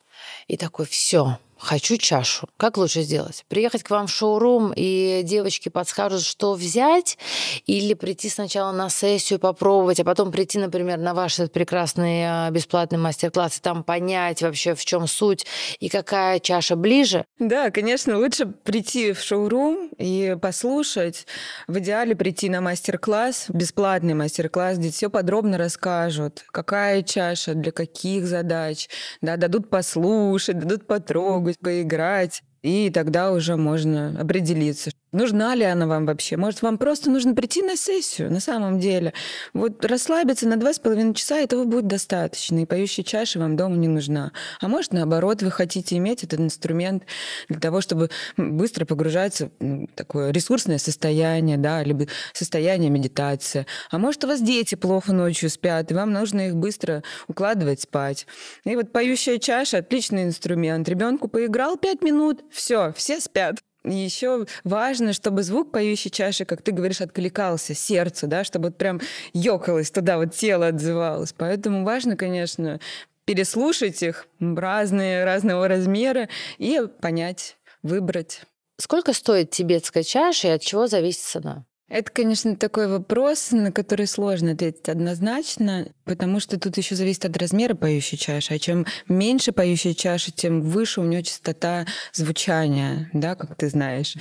и 0.47 0.55
такой, 0.55 0.85
все, 0.85 1.39
Хочу 1.61 1.97
чашу. 1.97 2.47
Как 2.57 2.77
лучше 2.77 3.03
сделать? 3.03 3.45
Приехать 3.47 3.83
к 3.83 3.89
вам 3.91 4.07
в 4.07 4.11
шоурум, 4.11 4.73
и 4.75 5.21
девочки 5.23 5.69
подскажут, 5.69 6.23
что 6.23 6.53
взять, 6.53 7.19
или 7.67 7.93
прийти 7.93 8.29
сначала 8.29 8.71
на 8.71 8.89
сессию, 8.89 9.39
попробовать, 9.39 9.99
а 9.99 10.03
потом 10.03 10.31
прийти, 10.31 10.57
например, 10.57 10.97
на 10.97 11.13
ваш 11.13 11.39
этот 11.39 11.53
прекрасный 11.53 12.23
а, 12.25 12.49
бесплатный 12.49 12.97
мастер-класс 12.97 13.59
и 13.59 13.61
там 13.61 13.83
понять 13.83 14.41
вообще, 14.41 14.73
в 14.73 14.83
чем 14.83 15.05
суть 15.05 15.45
и 15.79 15.87
какая 15.87 16.39
чаша 16.39 16.75
ближе? 16.75 17.25
Да, 17.37 17.69
конечно, 17.69 18.17
лучше 18.17 18.47
прийти 18.47 19.13
в 19.13 19.21
шоурум 19.21 19.89
и 19.99 20.35
послушать. 20.41 21.27
В 21.67 21.77
идеале 21.77 22.15
прийти 22.15 22.49
на 22.49 22.61
мастер-класс, 22.61 23.45
бесплатный 23.49 24.15
мастер-класс, 24.15 24.79
где 24.79 24.89
все 24.89 25.11
подробно 25.11 25.59
расскажут, 25.59 26.43
какая 26.51 27.03
чаша, 27.03 27.53
для 27.53 27.71
каких 27.71 28.25
задач, 28.25 28.89
да, 29.21 29.37
дадут 29.37 29.69
послушать, 29.69 30.57
дадут 30.57 30.87
потрогать, 30.87 31.50
быть 31.51 31.59
поиграть, 31.59 32.43
и 32.61 32.89
тогда 32.89 33.31
уже 33.31 33.57
можно 33.57 34.19
определиться, 34.19 34.91
Нужна 35.11 35.55
ли 35.55 35.65
она 35.65 35.87
вам 35.87 36.05
вообще? 36.05 36.37
Может, 36.37 36.61
вам 36.61 36.77
просто 36.77 37.09
нужно 37.09 37.35
прийти 37.35 37.61
на 37.61 37.75
сессию 37.75 38.31
на 38.31 38.39
самом 38.39 38.79
деле? 38.79 39.13
Вот 39.53 39.83
расслабиться 39.83 40.47
на 40.47 40.55
два 40.55 40.73
с 40.73 40.79
половиной 40.79 41.13
часа, 41.13 41.37
этого 41.37 41.65
будет 41.65 41.87
достаточно, 41.87 42.59
и 42.59 42.65
поющая 42.65 43.03
чаша 43.03 43.37
вам 43.39 43.57
дома 43.57 43.75
не 43.75 43.89
нужна. 43.89 44.31
А 44.61 44.69
может, 44.69 44.93
наоборот, 44.93 45.41
вы 45.41 45.51
хотите 45.51 45.97
иметь 45.97 46.23
этот 46.23 46.39
инструмент 46.39 47.03
для 47.49 47.59
того, 47.59 47.81
чтобы 47.81 48.09
быстро 48.37 48.85
погружаться 48.85 49.51
в 49.59 49.87
такое 49.95 50.31
ресурсное 50.31 50.77
состояние, 50.77 51.57
да, 51.57 51.83
либо 51.83 52.07
состояние 52.31 52.89
медитации. 52.89 53.65
А 53.89 53.97
может, 53.97 54.23
у 54.23 54.27
вас 54.27 54.41
дети 54.41 54.75
плохо 54.75 55.11
ночью 55.11 55.49
спят, 55.49 55.91
и 55.91 55.93
вам 55.93 56.13
нужно 56.13 56.47
их 56.47 56.55
быстро 56.55 57.03
укладывать 57.27 57.81
спать. 57.81 58.27
И 58.63 58.77
вот 58.77 58.93
поющая 58.93 59.39
чаша— 59.39 59.77
отличный 59.79 60.23
инструмент. 60.23 60.87
Ребенку 60.87 61.27
поиграл 61.27 61.75
пять 61.75 62.01
минут, 62.01 62.45
все, 62.49 62.93
все 62.95 63.19
спят. 63.19 63.57
Еще 63.83 64.45
важно, 64.63 65.11
чтобы 65.11 65.41
звук 65.41 65.71
поющей 65.71 66.11
чаши, 66.11 66.45
как 66.45 66.61
ты 66.61 66.71
говоришь, 66.71 67.01
откликался 67.01 67.73
сердцу, 67.73 68.27
да, 68.27 68.43
чтобы 68.43 68.67
вот 68.67 68.77
прям 68.77 69.01
ёкалось 69.33 69.89
туда, 69.89 70.17
вот 70.17 70.35
тело 70.35 70.67
отзывалось. 70.67 71.33
Поэтому 71.33 71.83
важно, 71.83 72.15
конечно, 72.15 72.79
переслушать 73.25 74.03
их 74.03 74.27
разные, 74.39 75.25
разного 75.25 75.67
размера 75.67 76.29
и 76.59 76.79
понять, 77.01 77.57
выбрать. 77.81 78.41
Сколько 78.77 79.13
стоит 79.13 79.49
тибетская 79.51 80.03
чаша 80.03 80.49
и 80.49 80.51
от 80.51 80.61
чего 80.61 80.87
зависит 80.87 81.21
цена? 81.21 81.65
Это, 81.91 82.09
конечно, 82.09 82.55
такой 82.55 82.87
вопрос, 82.87 83.51
на 83.51 83.69
который 83.69 84.07
сложно 84.07 84.53
ответить 84.53 84.87
однозначно, 84.87 85.89
потому 86.05 86.39
что 86.39 86.57
тут 86.57 86.77
еще 86.77 86.95
зависит 86.95 87.25
от 87.25 87.35
размера 87.35 87.75
поющей 87.75 88.17
чаши. 88.17 88.53
А 88.53 88.59
чем 88.59 88.85
меньше 89.09 89.51
поющей 89.51 89.93
чаши, 89.93 90.31
тем 90.31 90.61
выше 90.61 91.01
у 91.01 91.03
нее 91.03 91.21
частота 91.21 91.85
звучания, 92.13 93.09
да, 93.11 93.35
как 93.35 93.57
ты 93.57 93.67
знаешь. 93.67 94.15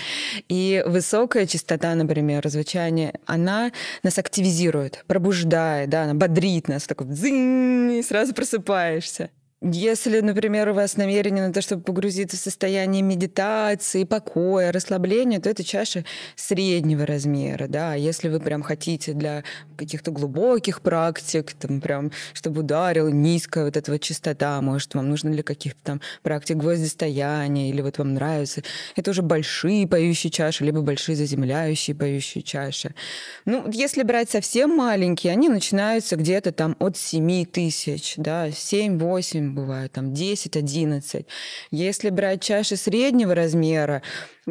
И 0.49 0.83
высокая 0.85 1.47
частота, 1.47 1.95
например, 1.95 2.43
звучания, 2.49 3.15
она 3.25 3.71
нас 4.03 4.19
активизирует, 4.19 5.05
пробуждает, 5.07 5.91
да, 5.91 6.03
она 6.03 6.15
бодрит 6.15 6.67
нас, 6.67 6.89
так 6.89 7.03
вот, 7.03 7.17
и 7.23 8.03
сразу 8.03 8.35
просыпаешься. 8.35 9.31
Если, 9.63 10.21
например, 10.21 10.71
у 10.71 10.73
вас 10.73 10.97
намерение 10.97 11.47
на 11.47 11.53
то, 11.53 11.61
чтобы 11.61 11.83
погрузиться 11.83 12.39
в 12.39 12.41
состояние 12.41 13.03
медитации, 13.03 14.05
покоя, 14.05 14.73
расслабления, 14.73 15.39
то 15.39 15.51
это 15.51 15.63
чаша 15.63 16.07
среднего 16.35 17.05
размера, 17.05 17.67
да. 17.69 17.93
А 17.93 17.97
если 17.97 18.31
вы 18.31 18.41
прям 18.41 18.63
хотите 18.63 19.13
для 19.13 19.45
каких-то 19.77 20.13
глубоких 20.13 20.81
практик, 20.81 21.53
там 21.53 21.83
прям, 21.83 22.11
чтобы 22.33 22.61
ударил 22.61 23.11
низкая 23.11 23.67
вот 23.67 23.77
эта 23.77 23.93
вот 23.93 24.01
частота, 24.01 24.63
может, 24.63 24.95
вам 24.95 25.11
нужно 25.11 25.31
для 25.31 25.43
каких-то 25.43 25.79
там 25.83 26.01
практик 26.23 26.57
гвоздистояния, 26.57 27.69
или 27.69 27.83
вот 27.83 27.99
вам 27.99 28.15
нравится, 28.15 28.63
это 28.97 29.11
уже 29.11 29.21
большие 29.21 29.87
поющие 29.87 30.31
чаши, 30.31 30.65
либо 30.65 30.81
большие 30.81 31.17
заземляющие 31.17 31.95
поющие 31.95 32.43
чаши. 32.43 32.95
Ну, 33.45 33.71
если 33.71 34.05
брать 34.05 34.31
совсем 34.31 34.75
маленькие, 34.75 35.35
они 35.35 35.51
начинаются 35.51 36.17
где-то 36.17 36.53
там 36.53 36.77
от 36.79 36.97
7 36.97 37.45
тысяч, 37.45 38.15
да, 38.17 38.49
7-8 38.49 39.50
бывают 39.51 39.93
там 39.93 40.15
10, 40.15 40.57
11. 40.57 41.27
Если 41.71 42.11
брать 42.11 42.43
чаши 42.43 42.77
среднего 42.77 43.35
размера, 43.35 44.03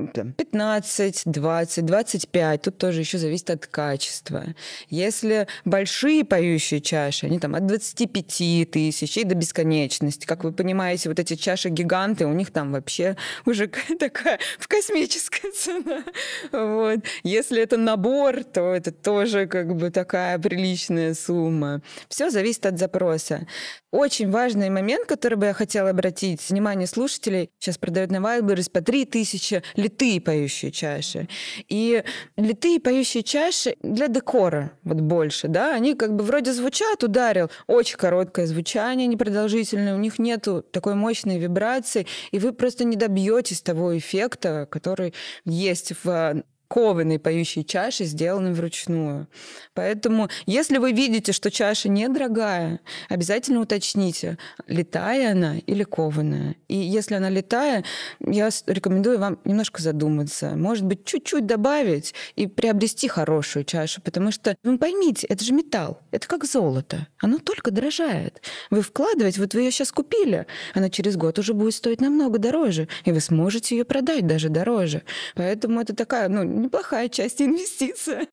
там, 0.08 0.34
15, 0.34 1.24
20, 1.26 1.86
25. 1.86 2.62
Тут 2.62 2.78
тоже 2.78 3.00
еще 3.02 3.18
зависит 3.18 3.50
от 3.50 3.68
качества. 3.68 4.44
Если 4.90 5.48
большие 5.66 6.24
поющие 6.24 6.82
чаши, 6.82 7.26
они 7.26 7.40
там 7.40 7.56
от 7.56 7.66
25 7.66 8.70
тысяч 8.72 9.18
и 9.18 9.24
до 9.24 9.36
бесконечности. 9.36 10.26
Как 10.26 10.44
вы 10.44 10.52
понимаете, 10.52 11.10
вот 11.10 11.20
эти 11.20 11.36
чаши-гиганты, 11.36 12.26
у 12.26 12.34
них 12.34 12.52
там 12.52 12.72
вообще 12.72 13.16
уже 13.46 13.68
такая 14.00 14.40
в 14.60 14.68
космическая 14.68 15.52
цена. 15.52 16.04
Вот. 16.52 17.00
Если 17.24 17.62
это 17.62 17.78
набор, 17.78 18.44
то 18.44 18.74
это 18.74 18.92
тоже 18.92 19.48
как 19.48 19.76
бы 19.76 19.90
такая 19.90 20.38
приличная 20.40 21.14
сумма. 21.14 21.82
Все 22.08 22.30
зависит 22.30 22.66
от 22.66 22.78
запроса. 22.78 23.48
Очень 23.92 24.30
важный 24.30 24.70
момент, 24.70 24.89
который 25.08 25.36
бы 25.36 25.48
я 25.48 25.54
хотела 25.54 25.90
обратить 25.90 26.48
внимание 26.50 26.88
слушателей. 26.88 27.50
Сейчас 27.60 27.78
продают 27.78 28.12
на 28.12 28.18
Wildberries 28.18 28.72
по 28.72 28.82
3000 28.82 29.64
литые 29.76 30.22
поющие 30.22 30.72
чаши. 30.72 31.28
И 31.68 32.04
литые 32.38 32.80
поющие 32.80 33.24
чаши 33.24 33.76
для 33.82 34.08
декора 34.08 34.72
вот 34.84 35.02
больше, 35.02 35.48
да, 35.48 35.74
они 35.74 35.96
как 35.96 36.16
бы 36.16 36.24
вроде 36.24 36.54
звучат, 36.54 37.04
ударил, 37.04 37.50
очень 37.68 37.98
короткое 37.98 38.48
звучание, 38.48 39.08
непродолжительное, 39.08 39.96
у 39.96 40.00
них 40.00 40.20
нету 40.20 40.62
такой 40.62 40.96
мощной 40.96 41.38
вибрации, 41.38 42.08
и 42.32 42.40
вы 42.40 42.54
просто 42.54 42.84
не 42.84 42.96
добьетесь 42.96 43.62
того 43.62 43.98
эффекта, 43.98 44.68
который 44.70 45.14
есть 45.46 45.94
в 46.04 46.44
кованой 46.70 47.20
поющей 47.20 47.66
чаши, 47.66 48.06
сделанной 48.06 48.54
вручную. 48.54 49.28
Поэтому, 49.74 50.30
если 50.46 50.78
вы 50.78 50.94
видите, 50.94 51.34
что 51.34 51.52
чаша 51.52 51.90
недорогая, 51.90 52.80
обязательно 53.10 53.60
уточните, 53.60 54.38
летая 54.68 55.32
она 55.32 55.58
или 55.58 55.84
кованая. 55.84 56.56
И 56.68 56.78
если 56.78 57.16
она 57.16 57.30
летая, 57.30 57.84
я 58.20 58.50
рекомендую 58.68 59.20
вам 59.20 59.40
немножко 59.46 59.82
задуматься. 59.82 60.56
Может 60.56 60.86
быть, 60.86 61.06
чуть-чуть 61.06 61.48
добавить 61.48 62.14
и 62.36 62.46
приобрести 62.46 63.08
хорошую 63.08 63.66
чашу, 63.66 64.02
потому 64.02 64.32
что, 64.32 64.56
вы 64.64 64.78
поймите, 64.78 65.26
это 65.26 65.44
же 65.44 65.54
металл, 65.54 66.00
это 66.12 66.28
как 66.28 66.46
золото. 66.46 67.08
Оно 67.20 67.40
только 67.40 67.72
дорожает. 67.72 68.44
Вы 68.70 68.84
вкладываете, 68.84 69.42
вот 69.42 69.56
вы 69.56 69.62
ее 69.62 69.72
сейчас 69.72 69.92
купили, 69.92 70.46
она 70.76 70.92
через 70.92 71.18
год 71.18 71.40
уже 71.40 71.56
будет 71.56 71.74
стоить 71.74 72.00
намного 72.00 72.38
дороже, 72.38 72.88
и 73.06 73.12
вы 73.12 73.20
сможете 73.22 73.76
ее 73.76 73.86
продать 73.86 74.28
даже 74.28 74.50
дороже. 74.50 75.02
Поэтому 75.34 75.82
это 75.82 75.96
такая, 75.96 76.30
ну, 76.30 76.59
неплохая 76.60 77.10
часть 77.10 77.42
инвестиции. 77.42 78.28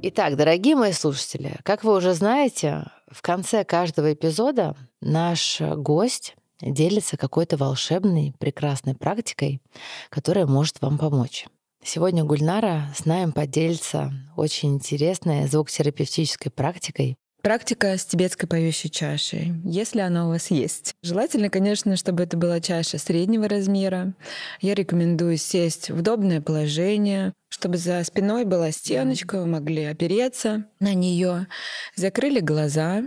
Итак, 0.00 0.36
дорогие 0.36 0.74
мои 0.74 0.92
слушатели, 0.92 1.58
как 1.64 1.84
вы 1.84 1.94
уже 1.94 2.14
знаете, 2.14 2.84
в 3.10 3.20
конце 3.20 3.64
каждого 3.64 4.12
эпизода 4.12 4.76
наш 5.00 5.60
гость 5.60 6.36
делится 6.60 7.16
какой-то 7.16 7.56
волшебной, 7.56 8.34
прекрасной 8.38 8.94
практикой, 8.94 9.60
которая 10.08 10.46
может 10.46 10.80
вам 10.80 10.98
помочь. 10.98 11.46
Сегодня 11.82 12.24
Гульнара 12.24 12.92
с 12.96 13.04
нами 13.06 13.30
поделится 13.30 14.12
очень 14.36 14.74
интересной 14.74 15.46
звукотерапевтической 15.46 16.50
практикой, 16.50 17.16
Практика 17.42 17.96
с 17.96 18.04
тибетской 18.04 18.48
поющей 18.48 18.90
чашей, 18.90 19.52
если 19.64 20.00
она 20.00 20.26
у 20.26 20.30
вас 20.30 20.50
есть. 20.50 20.94
Желательно, 21.02 21.50
конечно, 21.50 21.96
чтобы 21.96 22.24
это 22.24 22.36
была 22.36 22.60
чаша 22.60 22.98
среднего 22.98 23.48
размера. 23.48 24.14
Я 24.60 24.74
рекомендую 24.74 25.36
сесть 25.36 25.90
в 25.90 26.00
удобное 26.00 26.40
положение, 26.40 27.32
чтобы 27.48 27.76
за 27.76 28.02
спиной 28.02 28.44
была 28.44 28.72
стеночка, 28.72 29.38
вы 29.38 29.46
могли 29.46 29.84
опереться 29.84 30.64
на 30.80 30.94
нее, 30.94 31.46
закрыли 31.94 32.40
глаза, 32.40 33.04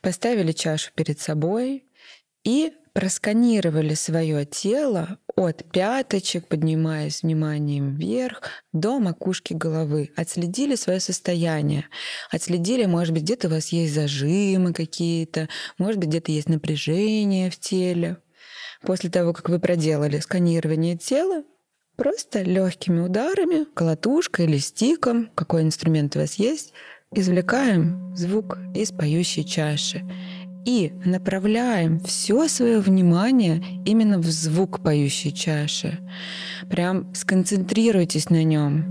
поставили 0.00 0.52
чашу 0.52 0.92
перед 0.94 1.18
собой 1.18 1.84
и 2.44 2.72
просканировали 2.92 3.94
свое 3.94 4.44
тело 4.44 5.18
от 5.34 5.64
пяточек, 5.70 6.46
поднимаясь 6.46 7.22
вниманием 7.22 7.94
вверх, 7.94 8.42
до 8.72 8.98
макушки 8.98 9.54
головы. 9.54 10.10
Отследили 10.16 10.74
свое 10.74 11.00
состояние. 11.00 11.86
Отследили, 12.30 12.84
может 12.84 13.14
быть, 13.14 13.22
где-то 13.22 13.48
у 13.48 13.52
вас 13.52 13.68
есть 13.68 13.94
зажимы 13.94 14.72
какие-то, 14.72 15.48
может 15.78 15.98
быть, 15.98 16.10
где-то 16.10 16.32
есть 16.32 16.48
напряжение 16.48 17.50
в 17.50 17.58
теле. 17.58 18.18
После 18.82 19.10
того, 19.10 19.32
как 19.32 19.48
вы 19.48 19.58
проделали 19.58 20.18
сканирование 20.18 20.98
тела, 20.98 21.44
просто 21.96 22.42
легкими 22.42 23.00
ударами, 23.00 23.64
колотушкой 23.74 24.46
или 24.46 24.58
стиком, 24.58 25.30
какой 25.34 25.62
инструмент 25.62 26.16
у 26.16 26.18
вас 26.18 26.34
есть, 26.34 26.72
извлекаем 27.14 28.14
звук 28.16 28.58
из 28.74 28.90
поющей 28.90 29.44
чаши 29.44 30.04
и 30.64 30.92
направляем 31.04 32.00
все 32.00 32.48
свое 32.48 32.80
внимание 32.80 33.62
именно 33.84 34.18
в 34.18 34.26
звук 34.26 34.80
поющей 34.80 35.32
чаши. 35.32 35.98
Прям 36.68 37.12
сконцентрируйтесь 37.14 38.30
на 38.30 38.44
нем. 38.44 38.86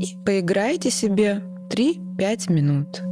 И 0.00 0.16
поиграйте 0.24 0.90
себе 0.90 1.42
3-5 1.70 2.52
минут. 2.52 3.02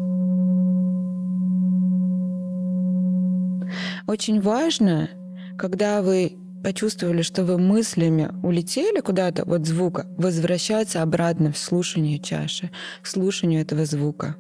Очень 4.07 4.41
важно, 4.41 5.09
когда 5.57 6.03
вы 6.03 6.37
почувствовали, 6.63 7.23
что 7.23 7.45
вы 7.45 7.59
мыслями 7.59 8.31
улетели 8.43 9.01
куда-то 9.01 9.43
от 9.43 9.67
звука, 9.67 10.07
возвращаться 10.17 11.03
обратно 11.03 11.53
в 11.53 11.59
слушание 11.59 12.19
чаши, 12.19 12.71
к 13.03 13.07
слушанию 13.07 13.63
этого 13.63 13.85
звука. 13.85 14.37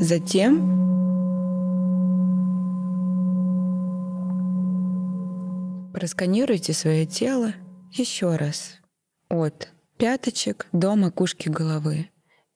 Затем 0.00 0.74
просканируйте 5.94 6.74
свое 6.74 7.06
тело 7.06 7.54
еще 7.90 8.36
раз 8.36 8.80
от 9.30 9.73
пяточек 9.96 10.66
до 10.72 10.96
макушки 10.96 11.48
головы. 11.48 12.10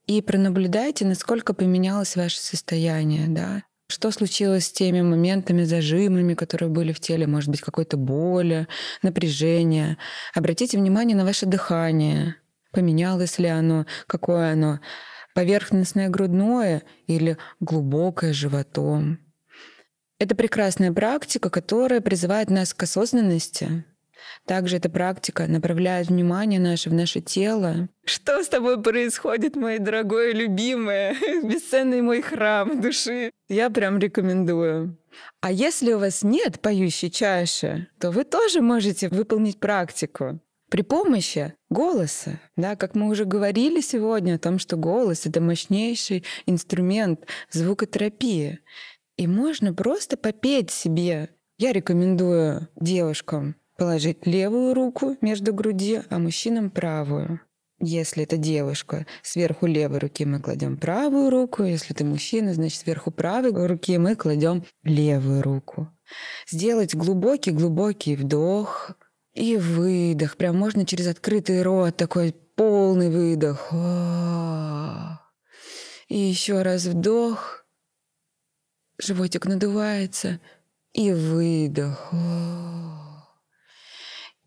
И 0.07 0.23
пронаблюдайте, 0.23 1.05
насколько 1.05 1.53
поменялось 1.53 2.17
ваше 2.17 2.39
состояние, 2.39 3.27
да. 3.29 3.63
Что 3.91 4.11
случилось 4.11 4.67
с 4.67 4.73
теми 4.73 5.01
моментами, 5.01 5.65
зажимами, 5.65 6.35
которые 6.35 6.69
были 6.69 6.93
в 6.93 7.01
теле, 7.01 7.27
может 7.27 7.51
быть, 7.51 7.61
какой-то 7.61 7.97
боли, 7.97 8.69
напряжение. 9.03 9.97
Обратите 10.35 10.79
внимание 10.79 11.17
на 11.17 11.25
ваше 11.25 11.47
дыхание. 11.47 12.37
Поменялось 12.73 13.39
ли 13.39 13.49
оно, 13.49 13.87
какое 14.07 14.53
оно, 14.53 14.81
поверхностное 15.35 16.09
грудное 16.09 16.83
или 17.07 17.39
глубокое 17.61 18.33
животом. 18.33 19.19
Это 20.19 20.35
прекрасная 20.35 20.93
практика, 20.93 21.49
которая 21.49 22.01
призывает 22.01 22.51
нас 22.51 22.75
к 22.75 22.83
осознанности, 22.83 23.85
Также 24.47 24.77
эта 24.77 24.89
практика 24.89 25.47
направляет 25.47 26.09
внимание 26.09 26.61
наше 26.61 26.91
в 26.91 26.95
наше 26.95 27.21
тело. 27.21 27.89
Что 28.05 28.43
с 28.43 28.49
тобой 28.49 28.83
происходит, 28.83 29.57
мой 29.57 29.79
дорогой, 29.79 30.33
любимый, 30.33 31.13
бесценный 31.43 32.01
мой 32.01 32.23
храм 32.23 32.81
души? 32.81 33.31
Я 33.49 33.71
прям 33.71 33.99
рекомендую. 33.99 34.97
А 35.41 35.53
если 35.53 35.93
у 35.93 35.99
вас 35.99 36.23
нет 36.23 36.61
поющей 36.61 37.11
чаши, 37.11 37.89
то 37.99 38.11
вы 38.11 38.25
тоже 38.25 38.61
можете 38.61 39.09
выполнить 39.09 39.59
практику 39.59 40.41
при 40.71 40.83
помощи 40.83 41.55
голоса. 41.71 42.41
Да, 42.57 42.77
как 42.77 42.95
мы 42.95 43.09
уже 43.09 43.25
говорили 43.25 43.81
сегодня 43.81 44.35
о 44.35 44.39
том, 44.39 44.59
что 44.59 44.77
голос— 44.77 45.27
это 45.27 45.41
мощнейший 45.41 46.25
инструмент 46.47 47.27
звукотерапии. 47.51 48.61
И 49.17 49.27
можно 49.27 49.75
просто 49.75 50.17
попеть 50.17 50.71
себе. 50.71 51.31
Я 51.59 51.73
рекомендую 51.73 52.69
девушкам 52.77 53.57
положить 53.79 54.27
левую 54.27 54.75
руку 54.75 55.17
между 55.23 55.55
груди, 55.55 56.03
а 56.11 56.19
мужчинам 56.19 56.69
правую. 56.69 57.41
Если 57.81 58.25
это 58.25 58.37
девушка, 58.37 59.07
сверху 59.23 59.67
левой 59.67 60.01
руки 60.01 60.25
мы 60.25 60.41
кладем 60.41 60.77
правую 60.77 61.31
руку. 61.31 61.63
Если 61.63 61.95
это 61.95 62.05
мужчина, 62.05 62.53
значит, 62.53 62.81
сверху 62.81 63.13
правой 63.13 63.67
руки 63.67 63.97
мы 63.99 64.17
кладем 64.17 64.65
левую 64.83 65.43
руку. 65.43 65.89
Сделать 66.51 66.97
глубокий-глубокий 66.97 68.17
вдох 68.17 68.91
и 69.33 69.57
выдох. 69.57 70.37
Прям 70.37 70.57
можно 70.57 70.85
через 70.85 71.07
открытый 71.07 71.63
рот, 71.63 71.97
такой 71.97 72.35
полный 72.57 73.11
выдох. 73.11 73.73
И 76.09 76.19
еще 76.19 76.63
раз 76.63 76.87
вдох. 76.87 77.65
Животик 79.01 79.47
надувается. 79.47 80.41
И 80.95 81.13
выдох. 81.13 82.13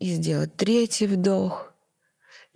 И 0.02 0.06
сделать 0.06 0.56
третий 0.56 1.06
вдох. 1.06 1.72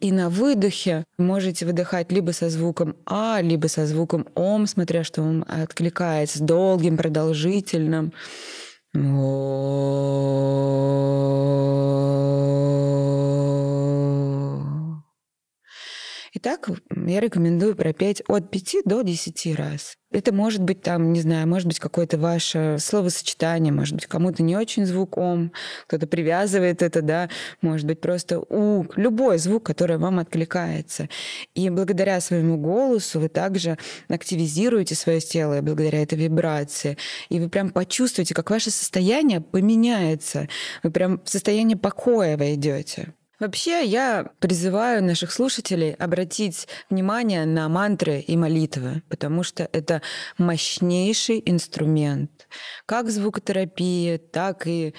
И 0.00 0.10
на 0.10 0.30
выдохе 0.30 1.04
можете 1.16 1.64
выдыхать 1.64 2.10
либо 2.10 2.32
со 2.32 2.50
звуком 2.50 2.96
А, 3.06 3.38
либо 3.40 3.68
со 3.68 3.86
звуком 3.86 4.26
Ом, 4.34 4.66
смотря 4.66 5.04
что 5.04 5.22
вам 5.22 5.44
откликается, 5.46 6.42
долгим, 6.42 6.96
продолжительным. 6.96 8.12
Итак, 16.38 16.68
я 16.94 17.20
рекомендую 17.20 17.74
пропеть 17.74 18.22
от 18.28 18.50
5 18.50 18.82
до 18.84 19.00
10 19.00 19.56
раз. 19.56 19.96
Это 20.10 20.34
может 20.34 20.62
быть 20.62 20.82
там, 20.82 21.14
не 21.14 21.22
знаю, 21.22 21.48
может 21.48 21.66
быть 21.66 21.78
какое-то 21.80 22.18
ваше 22.18 22.76
словосочетание, 22.78 23.72
может 23.72 23.94
быть 23.94 24.04
кому-то 24.04 24.42
не 24.42 24.54
очень 24.54 24.84
звук 24.84 25.16
ом, 25.16 25.50
кто-то 25.86 26.06
привязывает 26.06 26.82
это, 26.82 27.00
да, 27.00 27.30
может 27.62 27.86
быть 27.86 28.02
просто 28.02 28.38
у, 28.38 28.84
любой 28.96 29.38
звук, 29.38 29.64
который 29.64 29.96
вам 29.96 30.18
откликается. 30.18 31.08
И 31.54 31.70
благодаря 31.70 32.20
своему 32.20 32.58
голосу 32.58 33.18
вы 33.18 33.30
также 33.30 33.78
активизируете 34.08 34.94
свое 34.94 35.20
тело 35.20 35.62
благодаря 35.62 36.02
этой 36.02 36.18
вибрации. 36.18 36.98
И 37.30 37.40
вы 37.40 37.48
прям 37.48 37.70
почувствуете, 37.70 38.34
как 38.34 38.50
ваше 38.50 38.70
состояние 38.70 39.40
поменяется. 39.40 40.48
Вы 40.82 40.90
прям 40.90 41.18
в 41.24 41.30
состояние 41.30 41.78
покоя 41.78 42.36
войдете. 42.36 43.14
Вообще, 43.38 43.84
я 43.84 44.30
призываю 44.38 45.04
наших 45.04 45.30
слушателей 45.30 45.92
обратить 45.92 46.68
внимание 46.88 47.44
на 47.44 47.68
мантры 47.68 48.20
и 48.20 48.36
молитвы, 48.36 49.02
потому 49.10 49.42
что 49.42 49.68
это 49.72 50.00
мощнейший 50.38 51.42
инструмент. 51.44 52.48
Как 52.86 53.10
звукотерапии, 53.10 54.16
так 54.16 54.66
и 54.66 54.94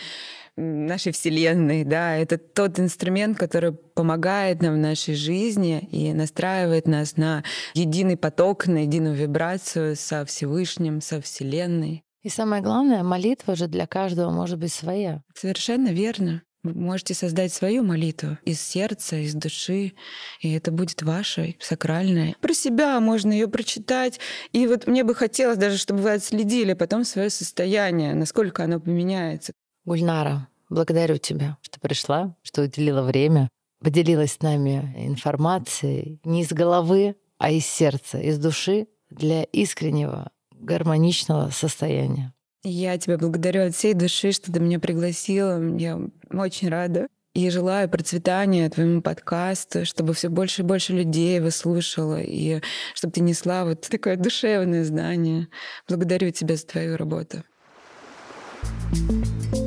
нашей 0.58 1.12
Вселенной. 1.12 1.84
Да, 1.84 2.15
это 2.15 2.38
тот 2.38 2.80
инструмент, 2.80 3.38
который 3.38 3.73
помогает 3.73 4.62
нам 4.62 4.76
в 4.76 4.78
нашей 4.78 5.15
жизни 5.15 5.88
и 5.91 6.13
настраивает 6.13 6.88
нас 6.88 7.15
на 7.15 7.43
единый 7.73 8.17
поток, 8.17 8.67
на 8.67 8.84
единую 8.84 9.15
вибрацию 9.15 9.95
со 9.95 10.26
Всевышним, 10.26 11.02
со 11.02 11.21
Вселенной. 11.21 12.04
И 12.23 12.30
самое 12.30 12.62
главное, 12.62 13.04
молитва 13.04 13.56
же 13.56 13.67
для 13.67 13.88
каждого 13.88 14.32
может 14.32 14.60
быть 14.60 14.73
своя. 14.73 15.21
Совершенно 15.36 15.89
верно. 15.89 16.41
Вы 16.63 16.74
можете 16.74 17.13
создать 17.13 17.54
свою 17.54 17.84
молитву 17.84 18.38
из 18.43 18.62
сердца, 18.62 19.17
из 19.17 19.34
души, 19.34 19.93
и 20.41 20.52
это 20.54 20.72
будет 20.72 21.02
вашей, 21.02 21.58
сакральной. 21.60 22.36
Про 22.41 22.54
себя 22.54 23.00
можно 23.00 23.32
ее 23.32 23.48
прочитать. 23.48 24.20
И 24.52 24.67
вот 24.67 24.88
мне 24.88 25.04
бы 25.04 25.15
хотелось 25.15 25.58
даже, 25.58 25.78
чтобы 25.78 26.02
вы 26.02 26.13
отследили 26.13 26.74
потом 26.74 27.04
свое 27.04 27.30
состояние, 27.30 28.15
насколько 28.15 28.63
оно 28.63 28.80
поменяется. 28.80 29.54
Гульнара, 29.86 30.48
благодарю 30.70 31.17
тебя, 31.17 31.58
что 31.62 31.80
пришла, 31.80 32.36
что 32.43 32.63
уделила 32.63 33.04
время, 33.04 33.50
поделилась 33.80 34.34
с 34.34 34.41
нами 34.41 34.93
информацией 34.98 36.20
не 36.26 36.41
из 36.41 36.52
головы, 36.52 37.15
а 37.38 37.52
из 37.52 37.65
сердца, 37.65 38.17
из 38.17 38.39
души 38.39 38.88
для 39.10 39.43
искреннего, 39.43 40.32
гармоничного 40.52 41.50
состояния. 41.52 42.34
Я 42.69 42.97
тебя 42.97 43.17
благодарю 43.17 43.65
от 43.65 43.75
всей 43.75 43.93
души, 43.93 44.34
что 44.34 44.51
ты 44.51 44.60
меня 44.60 44.77
пригласила. 44.77 45.63
Я 45.77 46.01
очень 46.32 46.67
рада. 46.67 47.08
И 47.34 47.49
желаю 47.49 47.88
процветания 47.88 48.69
твоему 48.69 49.01
подкасту, 49.01 49.86
чтобы 49.86 50.13
все 50.13 50.27
больше 50.27 50.63
и 50.63 50.65
больше 50.65 50.91
людей 50.91 51.38
его 51.38 51.51
слушало, 51.51 52.19
и 52.19 52.62
чтобы 52.93 53.13
ты 53.13 53.21
несла 53.21 53.63
вот 53.63 53.82
такое 53.82 54.17
душевное 54.17 54.84
знание. 54.84 55.47
Благодарю 55.88 56.32
тебя 56.32 56.56
за 56.56 56.65
твою 56.65 56.97
работу. 56.97 57.43
thank 58.89 59.56
you 59.56 59.66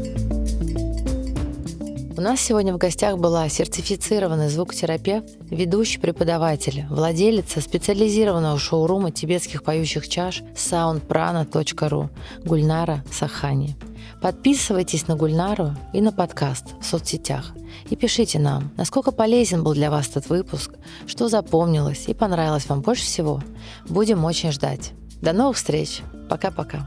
у 2.21 2.23
нас 2.23 2.39
сегодня 2.39 2.75
в 2.75 2.77
гостях 2.77 3.17
была 3.17 3.49
сертифицированный 3.49 4.51
звукотерапевт, 4.51 5.27
ведущий 5.49 5.99
преподаватель, 5.99 6.85
владелица 6.91 7.63
специализированного 7.63 8.59
шоурума 8.59 9.11
тибетских 9.11 9.63
поющих 9.63 10.07
чаш 10.07 10.43
soundprana.ru 10.55 12.11
Гульнара 12.45 13.03
Сахани. 13.11 13.75
Подписывайтесь 14.21 15.09
на 15.09 15.17
Гульнару 15.17 15.75
и 15.95 16.03
на 16.03 16.13
подкаст 16.13 16.67
в 16.79 16.85
соцсетях. 16.85 17.55
И 17.89 17.97
пишите 17.97 18.39
нам, 18.39 18.71
насколько 18.77 19.13
полезен 19.13 19.65
был 19.65 19.73
для 19.73 19.91
вас 19.91 20.09
этот 20.09 20.29
выпуск, 20.29 20.73
что 21.07 21.29
запомнилось 21.29 22.05
и 22.07 22.13
понравилось 22.13 22.69
вам 22.69 22.83
больше 22.83 23.05
всего. 23.05 23.43
Будем 23.89 24.27
очень 24.27 24.53
ждать. 24.53 24.93
До 25.23 25.33
новых 25.33 25.57
встреч. 25.57 26.03
Пока-пока. 26.29 26.87